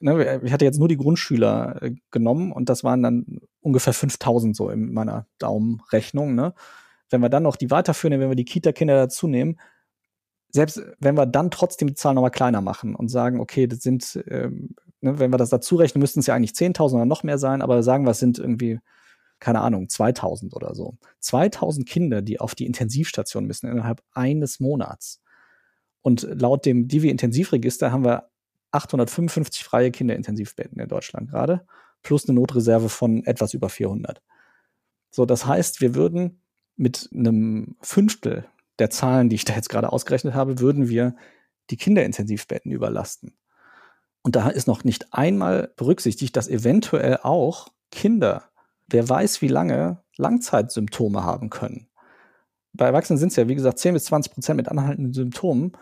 [0.00, 4.56] ne, ich hatte jetzt nur die Grundschüler äh, genommen und das waren dann ungefähr 5000
[4.56, 6.54] so in meiner Daumenrechnung, ne?
[7.10, 9.58] Wenn wir dann noch die weiterführen, wenn wir die Kita-Kinder dazu nehmen,
[10.50, 14.22] selbst wenn wir dann trotzdem die Zahl nochmal kleiner machen und sagen, okay, das sind,
[14.28, 17.38] ähm, ne, wenn wir das dazu rechnen, müssten es ja eigentlich 10.000 oder noch mehr
[17.38, 18.80] sein, aber sagen wir, es sind irgendwie,
[19.40, 20.96] keine Ahnung, 2000 oder so.
[21.20, 25.20] 2000 Kinder, die auf die Intensivstation müssen innerhalb eines Monats.
[26.02, 28.30] Und laut dem Divi-Intensivregister haben wir
[28.72, 31.66] 855 freie Kinderintensivbetten in Deutschland gerade,
[32.02, 34.22] plus eine Notreserve von etwas über 400.
[35.10, 36.42] So, das heißt, wir würden
[36.76, 38.46] mit einem Fünftel
[38.78, 41.16] der Zahlen, die ich da jetzt gerade ausgerechnet habe, würden wir
[41.70, 43.36] die Kinderintensivbetten überlasten.
[44.22, 48.44] Und da ist noch nicht einmal berücksichtigt, dass eventuell auch Kinder,
[48.86, 51.88] wer weiß wie lange, Langzeitsymptome haben können
[52.78, 55.72] bei Erwachsenen sind es ja, wie gesagt, 10 bis 20 Prozent mit anhaltenden Symptomen.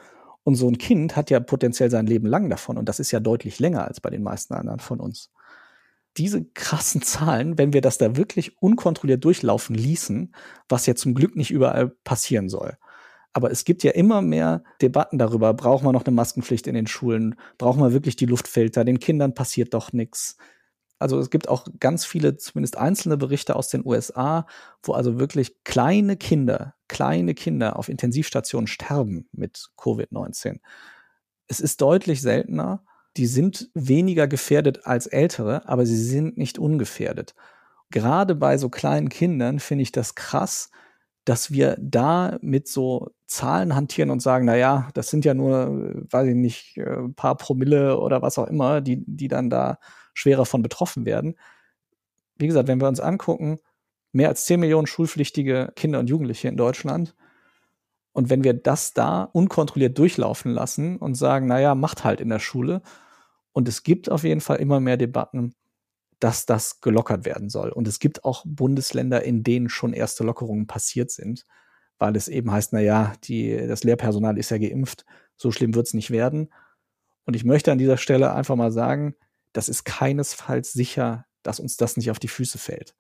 [0.47, 2.79] Und so ein Kind hat ja potenziell sein Leben lang davon.
[2.79, 5.33] Und das ist ja deutlich länger als bei den meisten anderen von uns.
[6.17, 10.33] Diese krassen Zahlen, wenn wir das da wirklich unkontrolliert durchlaufen ließen,
[10.69, 12.77] was ja zum Glück nicht überall passieren soll.
[13.33, 16.87] Aber es gibt ja immer mehr Debatten darüber, brauchen wir noch eine Maskenpflicht in den
[16.87, 17.35] Schulen?
[17.59, 18.85] Brauchen wir wirklich die Luftfilter?
[18.85, 20.37] Den Kindern passiert doch nichts
[20.99, 24.47] also es gibt auch ganz viele, zumindest einzelne Berichte aus den USA,
[24.83, 30.61] wo also wirklich kleine Kinder, kleine Kinder auf Intensivstationen sterben mit Covid-19.
[31.49, 32.83] Es ist deutlich seltener.
[33.17, 37.35] Die sind weniger gefährdet als ältere, aber sie sind nicht ungefährdet.
[37.91, 40.71] Gerade bei so kleinen Kindern finde ich das krass,
[41.25, 46.05] dass wir da mit so Zahlen hantieren und sagen, na ja, das sind ja nur,
[46.11, 49.79] weiß ich nicht, ein äh, paar Promille oder was auch immer, die, die dann da
[50.17, 51.37] schwerer von betroffen werden.
[52.37, 53.59] Wie gesagt, wenn wir uns angucken,
[54.13, 57.15] mehr als 10 Millionen schulpflichtige Kinder und Jugendliche in Deutschland.
[58.13, 62.39] Und wenn wir das da unkontrolliert durchlaufen lassen und sagen, naja, macht halt in der
[62.39, 62.81] Schule.
[63.53, 65.55] Und es gibt auf jeden Fall immer mehr Debatten,
[66.19, 67.69] dass das gelockert werden soll.
[67.69, 71.45] Und es gibt auch Bundesländer, in denen schon erste Lockerungen passiert sind,
[71.99, 75.05] weil es eben heißt, naja, die, das Lehrpersonal ist ja geimpft,
[75.37, 76.49] so schlimm wird es nicht werden.
[77.27, 79.15] Und ich möchte an dieser Stelle einfach mal sagen,
[79.57, 82.95] das ist keinesfalls sicher, dass uns das nicht auf die Füße fällt.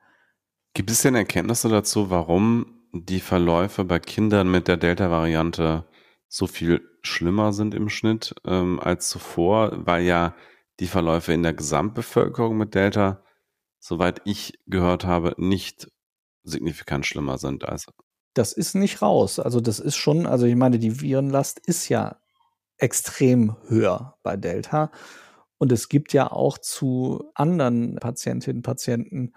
[0.73, 5.85] Gibt es denn Erkenntnisse dazu, warum die Verläufe bei Kindern mit der Delta-Variante
[6.29, 10.35] so viel schlimmer sind im Schnitt ähm, als zuvor, weil ja
[10.81, 13.23] die Verläufe in der Gesamtbevölkerung mit Delta,
[13.79, 15.89] soweit ich gehört habe, nicht
[16.43, 17.87] signifikant schlimmer sind als.
[18.35, 19.39] Das ist nicht raus.
[19.39, 22.17] Also das ist schon, also ich meine, die Virenlast ist ja
[22.79, 24.91] extrem höher bei Delta.
[25.59, 29.33] Und es gibt ja auch zu anderen Patientinnen und Patienten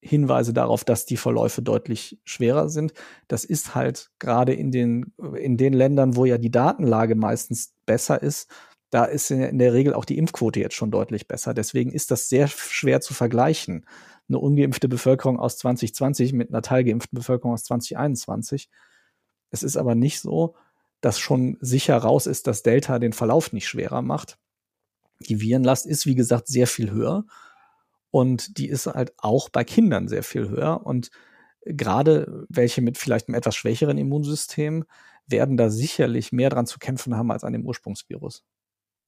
[0.00, 2.92] Hinweise darauf, dass die Verläufe deutlich schwerer sind.
[3.28, 8.20] Das ist halt gerade in den, in den Ländern, wo ja die Datenlage meistens besser
[8.20, 8.50] ist,
[8.92, 11.54] da ist in der Regel auch die Impfquote jetzt schon deutlich besser.
[11.54, 13.86] Deswegen ist das sehr schwer zu vergleichen.
[14.28, 18.68] Eine ungeimpfte Bevölkerung aus 2020 mit einer teilgeimpften Bevölkerung aus 2021.
[19.50, 20.56] Es ist aber nicht so,
[21.00, 24.38] dass schon sicher raus ist, dass Delta den Verlauf nicht schwerer macht.
[25.28, 27.24] Die Virenlast ist, wie gesagt, sehr viel höher.
[28.10, 30.84] Und die ist halt auch bei Kindern sehr viel höher.
[30.84, 31.10] Und
[31.64, 34.84] gerade welche mit vielleicht einem etwas schwächeren Immunsystem
[35.26, 38.44] werden da sicherlich mehr dran zu kämpfen haben als an dem Ursprungsvirus.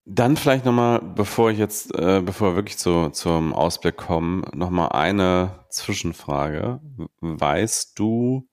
[0.07, 4.91] Dann vielleicht nochmal, bevor ich jetzt, äh, bevor wir wirklich zu, zum Ausblick kommen, nochmal
[4.91, 6.81] eine Zwischenfrage.
[7.21, 8.47] Weißt du,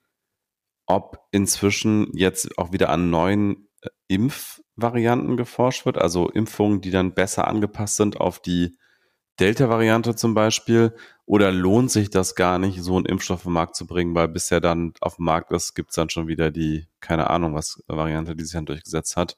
[0.86, 3.90] ob inzwischen jetzt auch wieder an neuen äh,
[4.76, 8.78] Impfvarianten geforscht wird, also Impfungen, die dann besser angepasst sind auf die
[9.40, 10.94] Delta-Variante zum Beispiel?
[11.26, 14.28] Oder lohnt sich das gar nicht, so einen Impfstoff auf den Markt zu bringen, weil
[14.28, 17.82] bisher dann auf dem Markt ist, gibt es dann schon wieder die, keine Ahnung, was
[17.88, 19.38] Variante, die sich dann durchgesetzt hat.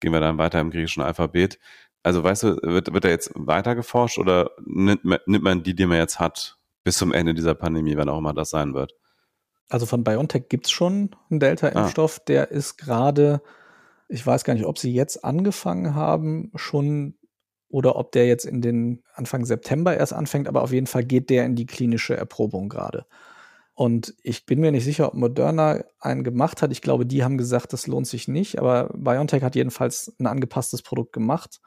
[0.00, 1.58] Gehen wir dann weiter im griechischen Alphabet.
[2.02, 5.86] Also weißt du, wird, wird da jetzt weiter geforscht oder nimmt, nimmt man die, die
[5.86, 8.94] man jetzt hat, bis zum Ende dieser Pandemie, wann auch immer das sein wird?
[9.68, 12.24] Also von BioNTech gibt es schon einen Delta-Impfstoff, ah.
[12.28, 13.42] der ist gerade,
[14.08, 17.18] ich weiß gar nicht, ob sie jetzt angefangen haben, schon
[17.68, 21.30] oder ob der jetzt in den Anfang September erst anfängt, aber auf jeden Fall geht
[21.30, 23.06] der in die klinische Erprobung gerade.
[23.74, 26.72] Und ich bin mir nicht sicher, ob Moderna einen gemacht hat.
[26.72, 28.58] Ich glaube, die haben gesagt, das lohnt sich nicht.
[28.58, 31.60] Aber BioNTech hat jedenfalls ein angepasstes Produkt gemacht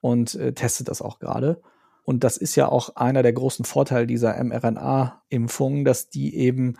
[0.00, 1.60] und äh, testet das auch gerade.
[2.04, 6.76] Und das ist ja auch einer der großen Vorteile dieser mRNA-Impfungen, dass die eben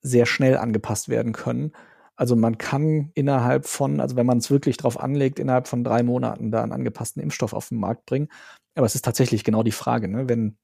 [0.00, 1.70] sehr schnell angepasst werden können.
[2.22, 6.04] Also man kann innerhalb von, also wenn man es wirklich drauf anlegt, innerhalb von drei
[6.04, 8.28] Monaten da einen angepassten Impfstoff auf den Markt bringen.
[8.76, 10.28] Aber es ist tatsächlich genau die Frage, ne?
[10.28, 10.56] wenn,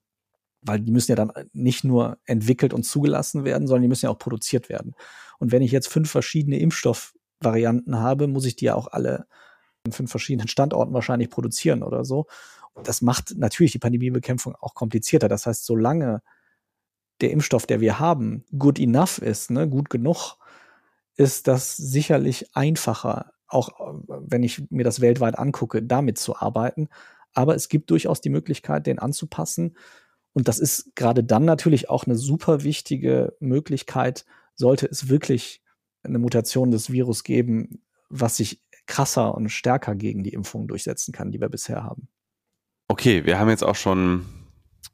[0.63, 4.13] weil die müssen ja dann nicht nur entwickelt und zugelassen werden, sondern die müssen ja
[4.13, 4.95] auch produziert werden.
[5.41, 9.27] Und wenn ich jetzt fünf verschiedene Impfstoffvarianten habe, muss ich die ja auch alle
[9.85, 12.27] an fünf verschiedenen Standorten wahrscheinlich produzieren oder so.
[12.85, 15.27] Das macht natürlich die Pandemiebekämpfung auch komplizierter.
[15.27, 16.23] Das heißt, solange
[17.21, 20.39] der Impfstoff, der wir haben, good enough ist, ne, gut genug,
[21.19, 23.71] ist das sicherlich einfacher, auch
[24.09, 26.89] wenn ich mir das weltweit angucke, damit zu arbeiten.
[27.35, 29.77] Aber es gibt durchaus die Möglichkeit, den anzupassen.
[30.33, 35.61] Und das ist gerade dann natürlich auch eine super wichtige Möglichkeit, sollte es wirklich
[36.05, 41.33] eine Mutation des Virus geben, was sich krasser und stärker gegen die Impfung durchsetzen kann,
[41.33, 42.09] die wir bisher haben.
[42.87, 44.25] Okay, wir haben jetzt auch schon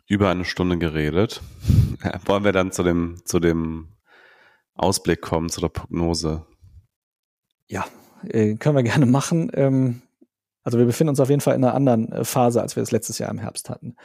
[0.06, 1.42] über eine Stunde geredet.
[2.24, 3.93] Wollen wir dann zu dem, zu dem
[4.74, 6.46] Ausblick kommen, zu der Prognose?
[7.68, 7.86] Ja,
[8.28, 9.50] äh, können wir gerne machen.
[9.54, 10.02] Ähm,
[10.62, 12.90] also wir befinden uns auf jeden Fall in einer anderen äh, Phase, als wir es
[12.90, 13.96] letztes Jahr im Herbst hatten.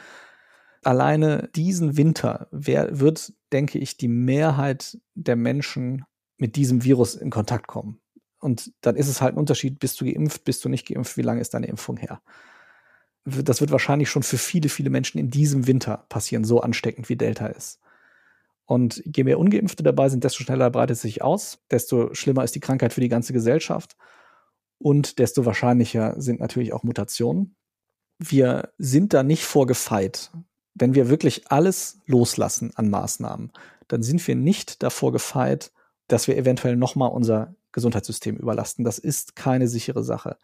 [0.82, 6.04] Alleine diesen Winter wird, denke ich, die Mehrheit der Menschen
[6.38, 8.00] mit diesem Virus in Kontakt kommen.
[8.38, 11.22] Und dann ist es halt ein Unterschied, bist du geimpft, bist du nicht geimpft, wie
[11.22, 12.22] lange ist deine Impfung her?
[13.24, 17.16] das wird wahrscheinlich schon für viele, viele Menschen in diesem Winter passieren, so ansteckend wie
[17.16, 17.80] Delta ist.
[18.70, 22.54] Und je mehr Ungeimpfte dabei sind, desto schneller breitet es sich aus, desto schlimmer ist
[22.54, 23.96] die Krankheit für die ganze Gesellschaft
[24.78, 27.56] und desto wahrscheinlicher sind natürlich auch Mutationen.
[28.20, 30.30] Wir sind da nicht vorgefeit.
[30.74, 33.50] Wenn wir wirklich alles loslassen an Maßnahmen,
[33.88, 35.72] dann sind wir nicht davor gefeit,
[36.06, 38.84] dass wir eventuell nochmal unser Gesundheitssystem überlasten.
[38.84, 40.38] Das ist keine sichere Sache.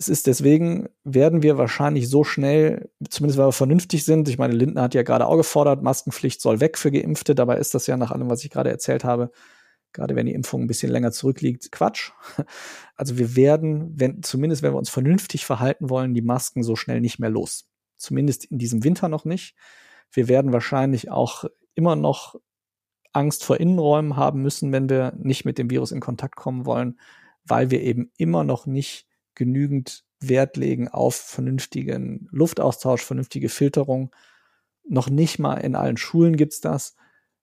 [0.00, 4.54] Es ist deswegen, werden wir wahrscheinlich so schnell, zumindest weil wir vernünftig sind, ich meine,
[4.54, 7.96] Lindner hat ja gerade auch gefordert, Maskenpflicht soll weg für Geimpfte, dabei ist das ja
[7.96, 9.32] nach allem, was ich gerade erzählt habe,
[9.92, 12.12] gerade wenn die Impfung ein bisschen länger zurückliegt, Quatsch.
[12.96, 17.00] Also wir werden, wenn, zumindest wenn wir uns vernünftig verhalten wollen, die Masken so schnell
[17.00, 17.68] nicht mehr los.
[17.96, 19.54] Zumindest in diesem Winter noch nicht.
[20.10, 21.44] Wir werden wahrscheinlich auch
[21.76, 22.34] immer noch
[23.12, 26.98] Angst vor Innenräumen haben müssen, wenn wir nicht mit dem Virus in Kontakt kommen wollen,
[27.44, 29.07] weil wir eben immer noch nicht
[29.38, 34.14] genügend Wert legen auf vernünftigen Luftaustausch, vernünftige Filterung.
[34.86, 36.96] Noch nicht mal in allen Schulen gibt's das.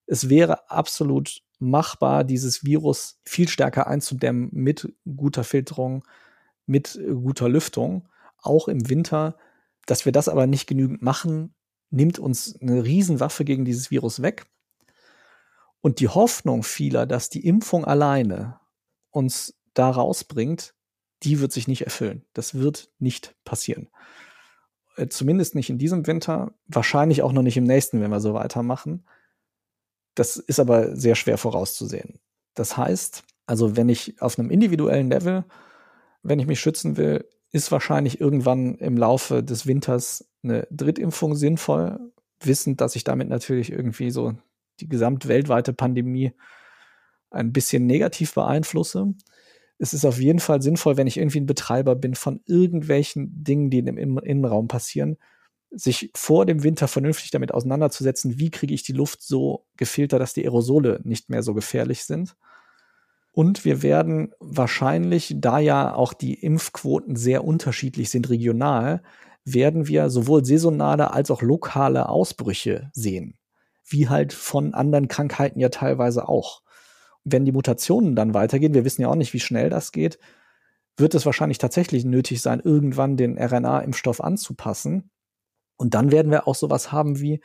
[0.06, 6.04] Es wäre absolut machbar, dieses Virus viel stärker einzudämmen mit guter Filterung,
[6.66, 8.08] mit guter Lüftung,
[8.42, 9.36] auch im Winter.
[9.86, 11.54] Dass wir das aber nicht genügend machen,
[11.90, 14.44] nimmt uns eine Riesenwaffe gegen dieses Virus weg.
[15.80, 18.60] Und die Hoffnung vieler, dass die Impfung alleine
[19.10, 20.74] uns da rausbringt,
[21.22, 22.24] die wird sich nicht erfüllen.
[22.34, 23.88] Das wird nicht passieren.
[24.96, 28.34] Äh, zumindest nicht in diesem Winter, wahrscheinlich auch noch nicht im nächsten, wenn wir so
[28.34, 29.06] weitermachen.
[30.14, 32.18] Das ist aber sehr schwer vorauszusehen.
[32.54, 35.44] Das heißt, also wenn ich auf einem individuellen Level,
[36.22, 42.12] wenn ich mich schützen will, ist wahrscheinlich irgendwann im Laufe des Winters eine Drittimpfung sinnvoll,
[42.40, 44.34] wissend, dass ich damit natürlich irgendwie so
[44.80, 46.32] die gesamtweltweite Pandemie
[47.30, 49.14] ein bisschen negativ beeinflusse.
[49.78, 53.70] Es ist auf jeden Fall sinnvoll, wenn ich irgendwie ein Betreiber bin von irgendwelchen Dingen,
[53.70, 55.18] die im Innenraum passieren,
[55.70, 60.32] sich vor dem Winter vernünftig damit auseinanderzusetzen, wie kriege ich die Luft so gefiltert, dass
[60.32, 62.36] die Aerosole nicht mehr so gefährlich sind.
[63.32, 69.02] Und wir werden wahrscheinlich, da ja auch die Impfquoten sehr unterschiedlich sind regional,
[69.44, 73.36] werden wir sowohl saisonale als auch lokale Ausbrüche sehen.
[73.84, 76.62] Wie halt von anderen Krankheiten ja teilweise auch.
[77.28, 80.18] Wenn die Mutationen dann weitergehen, wir wissen ja auch nicht, wie schnell das geht,
[80.96, 85.10] wird es wahrscheinlich tatsächlich nötig sein, irgendwann den RNA-Impfstoff anzupassen.
[85.76, 87.40] Und dann werden wir auch sowas haben wie,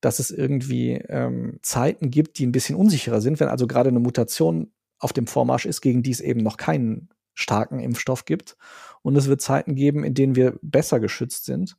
[0.00, 4.00] dass es irgendwie ähm, Zeiten gibt, die ein bisschen unsicherer sind, wenn also gerade eine
[4.00, 8.56] Mutation auf dem Vormarsch ist, gegen die es eben noch keinen starken Impfstoff gibt.
[9.02, 11.76] Und es wird Zeiten geben, in denen wir besser geschützt sind.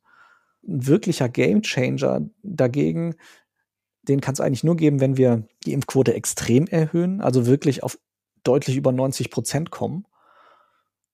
[0.67, 3.15] Ein wirklicher Gamechanger dagegen,
[4.11, 7.97] den kann es eigentlich nur geben, wenn wir die Impfquote extrem erhöhen, also wirklich auf
[8.43, 10.05] deutlich über 90 Prozent kommen.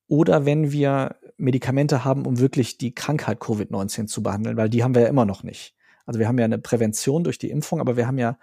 [0.07, 4.95] Oder wenn wir Medikamente haben, um wirklich die Krankheit Covid-19 zu behandeln, weil die haben
[4.95, 5.75] wir ja immer noch nicht.
[6.05, 8.37] Also wir haben ja eine Prävention durch die Impfung, aber wir haben ja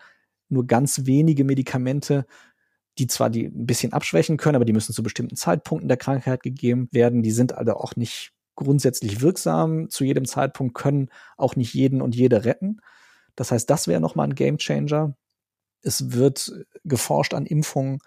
[0.48, 2.26] nur ganz wenige Medikamente,
[2.98, 6.42] die zwar die ein bisschen abschwächen können, aber die müssen zu bestimmten Zeitpunkten der Krankheit
[6.42, 7.22] gegeben werden.
[7.22, 12.14] Die sind also auch nicht grundsätzlich wirksam zu jedem Zeitpunkt, können auch nicht jeden und
[12.14, 12.80] jede retten.
[13.37, 15.16] Das heißt, das wäre nochmal ein Gamechanger.
[15.82, 16.53] Es wird
[16.85, 17.99] geforscht an Impfungen,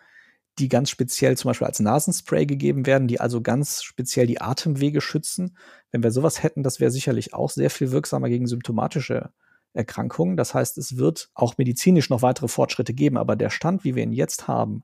[0.59, 5.01] die ganz speziell zum Beispiel als Nasenspray gegeben werden, die also ganz speziell die Atemwege
[5.01, 5.57] schützen.
[5.91, 9.31] Wenn wir sowas hätten, das wäre sicherlich auch sehr viel wirksamer gegen symptomatische
[9.73, 10.37] Erkrankungen.
[10.37, 14.03] Das heißt, es wird auch medizinisch noch weitere Fortschritte geben, aber der Stand, wie wir
[14.03, 14.83] ihn jetzt haben,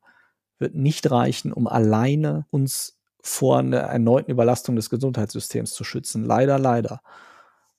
[0.60, 6.24] wird nicht reichen, um alleine uns vor einer erneuten Überlastung des Gesundheitssystems zu schützen.
[6.24, 7.02] Leider, leider.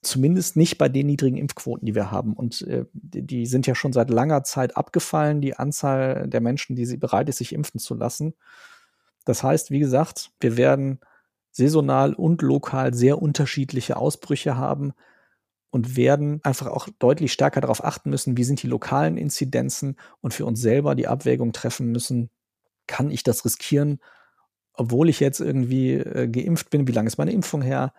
[0.05, 2.33] Zumindest nicht bei den niedrigen Impfquoten, die wir haben.
[2.33, 6.85] Und äh, die, sind ja schon seit langer Zeit abgefallen, die Anzahl der Menschen, die
[6.85, 8.35] sie bereit ist, sich impfen zu lassen.
[9.25, 10.99] Das heißt, wie gesagt, wir werden
[11.49, 14.93] saisonal und lokal sehr unterschiedliche Ausbrüche haben
[15.71, 20.35] und werden einfach auch deutlich stärker darauf achten müssen, wie sind die lokalen Inzidenzen und
[20.35, 22.29] für uns selber die Abwägung treffen müssen,
[22.85, 23.99] kann ich das riskieren,
[24.73, 27.91] obwohl ich jetzt irgendwie äh, geimpft bin, wie lange ist meine Impfung her,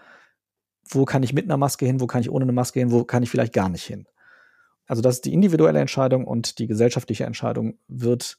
[0.91, 3.05] wo kann ich mit einer Maske hin, wo kann ich ohne eine Maske hin, wo
[3.05, 4.07] kann ich vielleicht gar nicht hin.
[4.87, 8.39] Also das ist die individuelle Entscheidung und die gesellschaftliche Entscheidung wird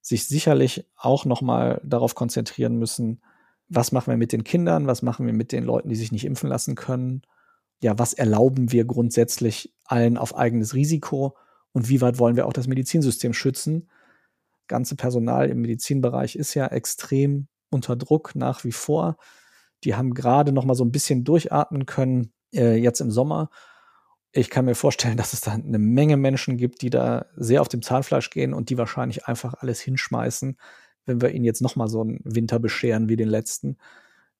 [0.00, 3.22] sich sicherlich auch noch mal darauf konzentrieren müssen,
[3.68, 6.24] was machen wir mit den Kindern, was machen wir mit den Leuten, die sich nicht
[6.24, 7.22] impfen lassen können
[7.84, 11.36] ja, was erlauben wir grundsätzlich allen auf eigenes Risiko
[11.72, 13.90] und wie weit wollen wir auch das Medizinsystem schützen?
[14.68, 19.18] Ganze Personal im Medizinbereich ist ja extrem unter Druck nach wie vor.
[19.84, 23.50] Die haben gerade noch mal so ein bisschen durchatmen können äh, jetzt im Sommer.
[24.32, 27.68] Ich kann mir vorstellen, dass es da eine Menge Menschen gibt, die da sehr auf
[27.68, 30.56] dem Zahnfleisch gehen und die wahrscheinlich einfach alles hinschmeißen,
[31.06, 33.76] wenn wir ihnen jetzt noch mal so einen Winter bescheren wie den letzten.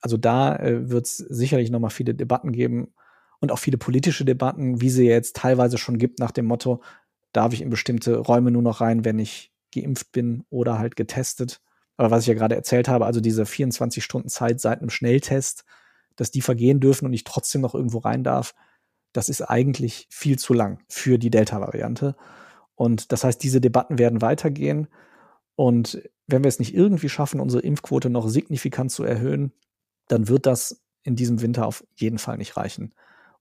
[0.00, 2.92] Also da äh, wird es sicherlich noch mal viele Debatten geben
[3.40, 6.82] und auch viele politische Debatten, wie sie jetzt teilweise schon gibt, nach dem Motto,
[7.32, 11.60] darf ich in bestimmte Räume nur noch rein, wenn ich geimpft bin oder halt getestet.
[11.96, 15.64] Aber was ich ja gerade erzählt habe, also diese 24 Stunden Zeit seit einem Schnelltest,
[16.16, 18.54] dass die vergehen dürfen und ich trotzdem noch irgendwo rein darf,
[19.12, 22.16] das ist eigentlich viel zu lang für die Delta-Variante.
[22.74, 24.88] Und das heißt, diese Debatten werden weitergehen.
[25.54, 29.52] Und wenn wir es nicht irgendwie schaffen, unsere Impfquote noch signifikant zu erhöhen,
[30.08, 32.92] dann wird das in diesem Winter auf jeden Fall nicht reichen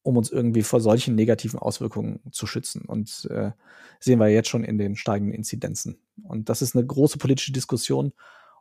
[0.04, 2.84] um uns irgendwie vor solchen negativen Auswirkungen zu schützen.
[2.86, 3.52] Und äh,
[4.00, 5.98] sehen wir jetzt schon in den steigenden Inzidenzen.
[6.24, 8.12] Und das ist eine große politische Diskussion.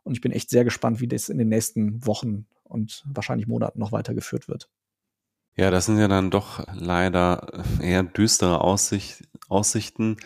[0.03, 3.79] Und ich bin echt sehr gespannt, wie das in den nächsten Wochen und wahrscheinlich Monaten
[3.79, 4.69] noch weitergeführt wird.
[5.55, 10.17] Ja, das sind ja dann doch leider eher düstere Aussicht, Aussichten.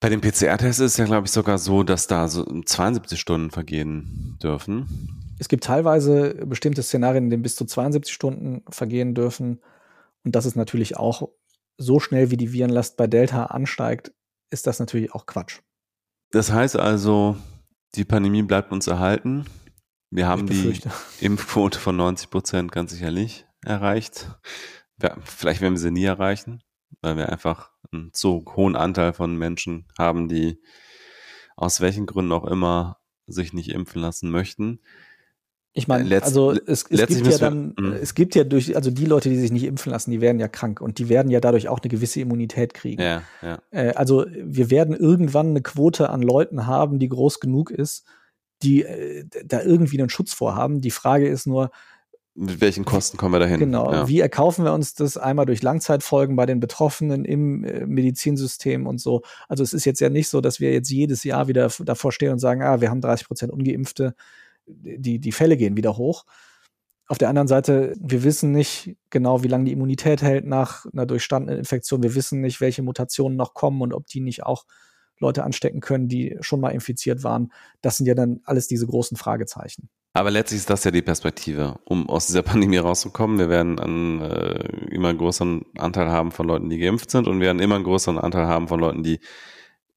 [0.00, 3.50] Bei dem PCR-Test ist es ja, glaube ich, sogar so, dass da so 72 Stunden
[3.50, 5.34] vergehen dürfen.
[5.38, 9.60] Es gibt teilweise bestimmte Szenarien, in denen bis zu 72 Stunden vergehen dürfen.
[10.24, 11.30] Und das ist natürlich auch
[11.78, 14.12] so schnell, wie die Virenlast bei Delta ansteigt,
[14.50, 15.60] ist das natürlich auch Quatsch.
[16.30, 17.36] Das heißt also,
[17.94, 19.44] die Pandemie bleibt uns erhalten.
[20.10, 20.80] Wir haben die
[21.20, 24.30] Impfquote von 90 Prozent ganz sicherlich erreicht.
[25.00, 26.62] Ja, vielleicht werden wir sie nie erreichen,
[27.00, 30.60] weil wir einfach einen so hohen Anteil von Menschen haben, die
[31.56, 34.80] aus welchen Gründen auch immer sich nicht impfen lassen möchten.
[35.74, 38.90] Ich meine, Letz, also es, es gibt ja dann, wir, es gibt ja durch, also
[38.90, 41.40] die Leute, die sich nicht impfen lassen, die werden ja krank und die werden ja
[41.40, 43.00] dadurch auch eine gewisse Immunität kriegen.
[43.00, 43.58] Ja, ja.
[43.70, 48.04] Äh, also wir werden irgendwann eine Quote an Leuten haben, die groß genug ist,
[48.62, 50.82] die äh, da irgendwie einen Schutz vorhaben.
[50.82, 51.70] Die Frage ist nur,
[52.34, 53.58] mit welchen Kosten kommen wir dahin?
[53.58, 53.92] Genau.
[53.92, 54.08] Ja.
[54.08, 59.00] Wie erkaufen wir uns das einmal durch Langzeitfolgen bei den Betroffenen im äh, Medizinsystem und
[59.00, 59.22] so?
[59.48, 62.32] Also es ist jetzt ja nicht so, dass wir jetzt jedes Jahr wieder davor stehen
[62.32, 64.14] und sagen, ah, wir haben 30 Prozent Ungeimpfte,
[64.66, 66.24] die, die Fälle gehen wieder hoch.
[67.08, 71.04] Auf der anderen Seite, wir wissen nicht genau, wie lange die Immunität hält nach einer
[71.04, 72.02] durchstandenen Infektion.
[72.02, 74.64] Wir wissen nicht, welche Mutationen noch kommen und ob die nicht auch
[75.18, 77.52] Leute anstecken können, die schon mal infiziert waren.
[77.80, 79.88] Das sind ja dann alles diese großen Fragezeichen.
[80.14, 83.38] Aber letztlich ist das ja die Perspektive, um aus dieser Pandemie rauszukommen.
[83.38, 87.46] Wir werden einen äh, immer größeren Anteil haben von Leuten, die geimpft sind und wir
[87.46, 89.20] werden immer einen größeren Anteil haben von Leuten, die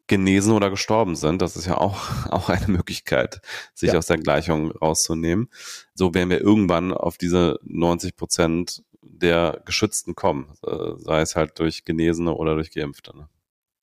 [0.07, 1.41] genesen oder gestorben sind.
[1.41, 3.41] Das ist ja auch, auch eine Möglichkeit,
[3.73, 3.97] sich ja.
[3.97, 5.49] aus der Gleichung rauszunehmen.
[5.93, 11.59] So werden wir irgendwann auf diese 90 Prozent der Geschützten kommen, äh, sei es halt
[11.59, 13.15] durch Genesene oder durch Geimpfte.
[13.15, 13.29] Ne?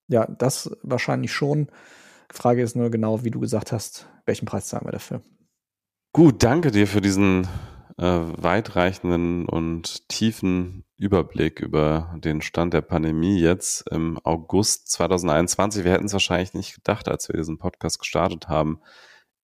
[0.09, 1.69] Ja, das wahrscheinlich schon.
[2.31, 5.23] Die Frage ist nur genau, wie du gesagt hast, welchen Preis zahlen wir dafür?
[6.13, 7.49] Gut, danke dir für diesen
[7.99, 15.85] äh, weitreichenden und tiefen Überblick über den Stand der Pandemie jetzt im August 2021.
[15.85, 18.81] Wir hätten es wahrscheinlich nicht gedacht, als wir diesen Podcast gestartet haben.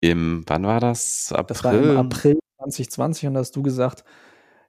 [0.00, 1.32] Im, wann war das?
[1.32, 1.46] April?
[1.48, 4.04] Das war im April 2020 und hast du gesagt,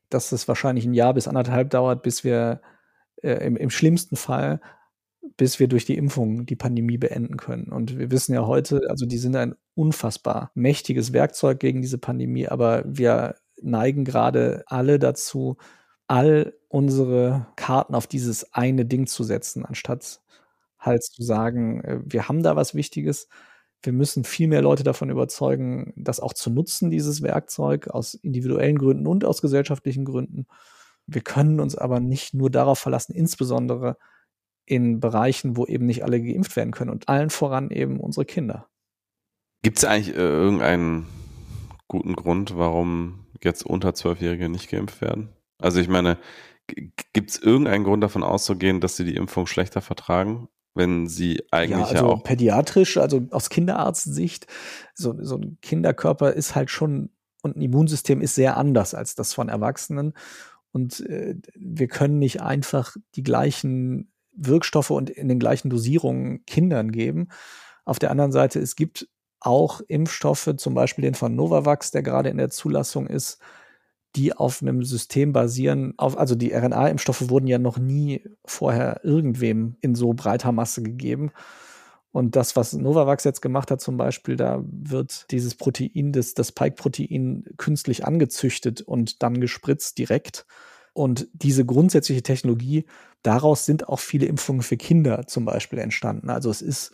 [0.09, 2.61] dass es wahrscheinlich ein Jahr bis anderthalb dauert, bis wir
[3.21, 4.59] äh, im, im schlimmsten Fall
[5.37, 7.69] bis wir durch die Impfung die Pandemie beenden können.
[7.69, 12.47] Und wir wissen ja heute, also die sind ein unfassbar mächtiges Werkzeug gegen diese Pandemie,
[12.47, 15.57] aber wir neigen gerade alle dazu,
[16.07, 20.21] all unsere Karten auf dieses eine Ding zu setzen, anstatt
[20.79, 23.27] halt zu sagen, äh, wir haben da was Wichtiges.
[23.81, 28.77] Wir müssen viel mehr Leute davon überzeugen, das auch zu nutzen, dieses Werkzeug, aus individuellen
[28.77, 30.47] Gründen und aus gesellschaftlichen Gründen.
[31.07, 33.97] Wir können uns aber nicht nur darauf verlassen, insbesondere
[34.65, 38.67] in Bereichen, wo eben nicht alle geimpft werden können und allen voran eben unsere Kinder.
[39.63, 41.07] Gibt es eigentlich äh, irgendeinen
[41.87, 45.29] guten Grund, warum jetzt unter Zwölfjährige nicht geimpft werden?
[45.57, 46.17] Also ich meine,
[47.13, 51.79] gibt es irgendeinen Grund davon auszugehen, dass sie die Impfung schlechter vertragen, wenn sie eigentlich
[51.79, 54.47] ja, also ja auch pädiatrisch, also aus Kinderarztsicht,
[54.93, 57.09] so, so ein Kinderkörper ist halt schon
[57.41, 60.13] und ein Immunsystem ist sehr anders als das von Erwachsenen.
[60.71, 66.91] Und äh, wir können nicht einfach die gleichen Wirkstoffe und in den gleichen Dosierungen Kindern
[66.91, 67.29] geben.
[67.85, 69.07] Auf der anderen Seite, es gibt
[69.41, 73.39] auch Impfstoffe, zum Beispiel den von Novavax, der gerade in der Zulassung ist,
[74.15, 79.77] die auf einem System basieren, auf, also die RNA-Impfstoffe wurden ja noch nie vorher irgendwem
[79.81, 81.31] in so breiter Masse gegeben.
[82.11, 86.47] Und das, was Novavax jetzt gemacht hat, zum Beispiel, da wird dieses Protein, das, das
[86.49, 90.47] Spike-Protein künstlich angezüchtet und dann gespritzt direkt.
[90.93, 92.85] Und diese grundsätzliche Technologie,
[93.21, 96.31] daraus sind auch viele Impfungen für Kinder zum Beispiel entstanden.
[96.31, 96.93] Also es ist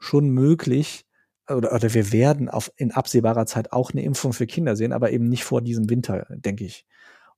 [0.00, 1.07] schon möglich,
[1.48, 5.10] oder, oder wir werden auf, in absehbarer Zeit auch eine Impfung für Kinder sehen, aber
[5.10, 6.86] eben nicht vor diesem Winter, denke ich.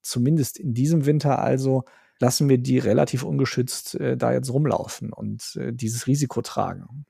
[0.02, 1.84] Zumindest in diesem Winter also
[2.18, 7.06] lassen wir die relativ ungeschützt äh, da jetzt rumlaufen und äh, dieses Risiko tragen.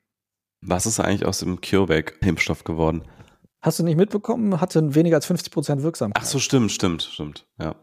[0.60, 3.02] Was ist eigentlich aus dem CureVac-Impfstoff geworden?
[3.62, 4.60] Hast du nicht mitbekommen?
[4.60, 6.22] Hatte weniger als 50 Prozent Wirksamkeit.
[6.22, 7.74] Ach so, stimmt, stimmt, stimmt, ja.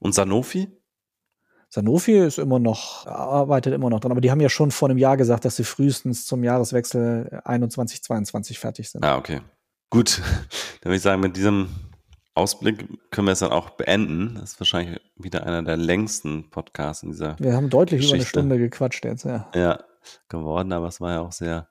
[0.00, 0.68] Und Sanofi?
[1.74, 4.98] Sanofi ist immer noch, arbeitet immer noch dran, aber die haben ja schon vor einem
[4.98, 9.02] Jahr gesagt, dass sie frühestens zum Jahreswechsel 21, 22 fertig sind.
[9.02, 9.40] Ah, okay.
[9.88, 10.20] Gut,
[10.82, 11.70] dann würde ich sagen, mit diesem
[12.34, 14.34] Ausblick können wir es dann auch beenden.
[14.34, 17.38] Das ist wahrscheinlich wieder einer der längsten Podcasts in dieser.
[17.38, 18.16] Wir haben deutlich Geschichte.
[18.16, 19.48] über eine Stunde gequatscht jetzt, ja.
[19.54, 19.82] Ja,
[20.28, 21.70] geworden, aber es war ja auch sehr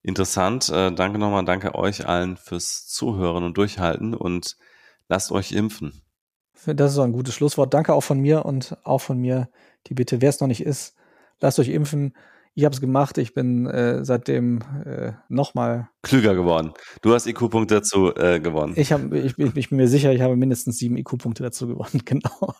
[0.00, 0.70] interessant.
[0.70, 4.56] Äh, danke nochmal, danke euch allen fürs Zuhören und Durchhalten und
[5.08, 6.03] lasst euch impfen.
[6.66, 7.74] Das ist so ein gutes Schlusswort.
[7.74, 9.48] Danke auch von mir und auch von mir
[9.86, 10.96] die Bitte, wer es noch nicht ist,
[11.40, 12.14] lasst euch impfen.
[12.54, 13.18] Ich habe es gemacht.
[13.18, 16.72] Ich bin äh, seitdem äh, nochmal klüger geworden.
[17.02, 18.74] Du hast IQ-Punkte dazu äh, gewonnen.
[18.76, 22.02] Ich, hab, ich, ich bin mir sicher, ich habe mindestens sieben IQ-Punkte dazu gewonnen.
[22.04, 22.54] Genau.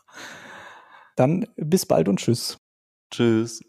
[1.16, 2.58] Dann bis bald und tschüss.
[3.12, 3.60] Tschüss.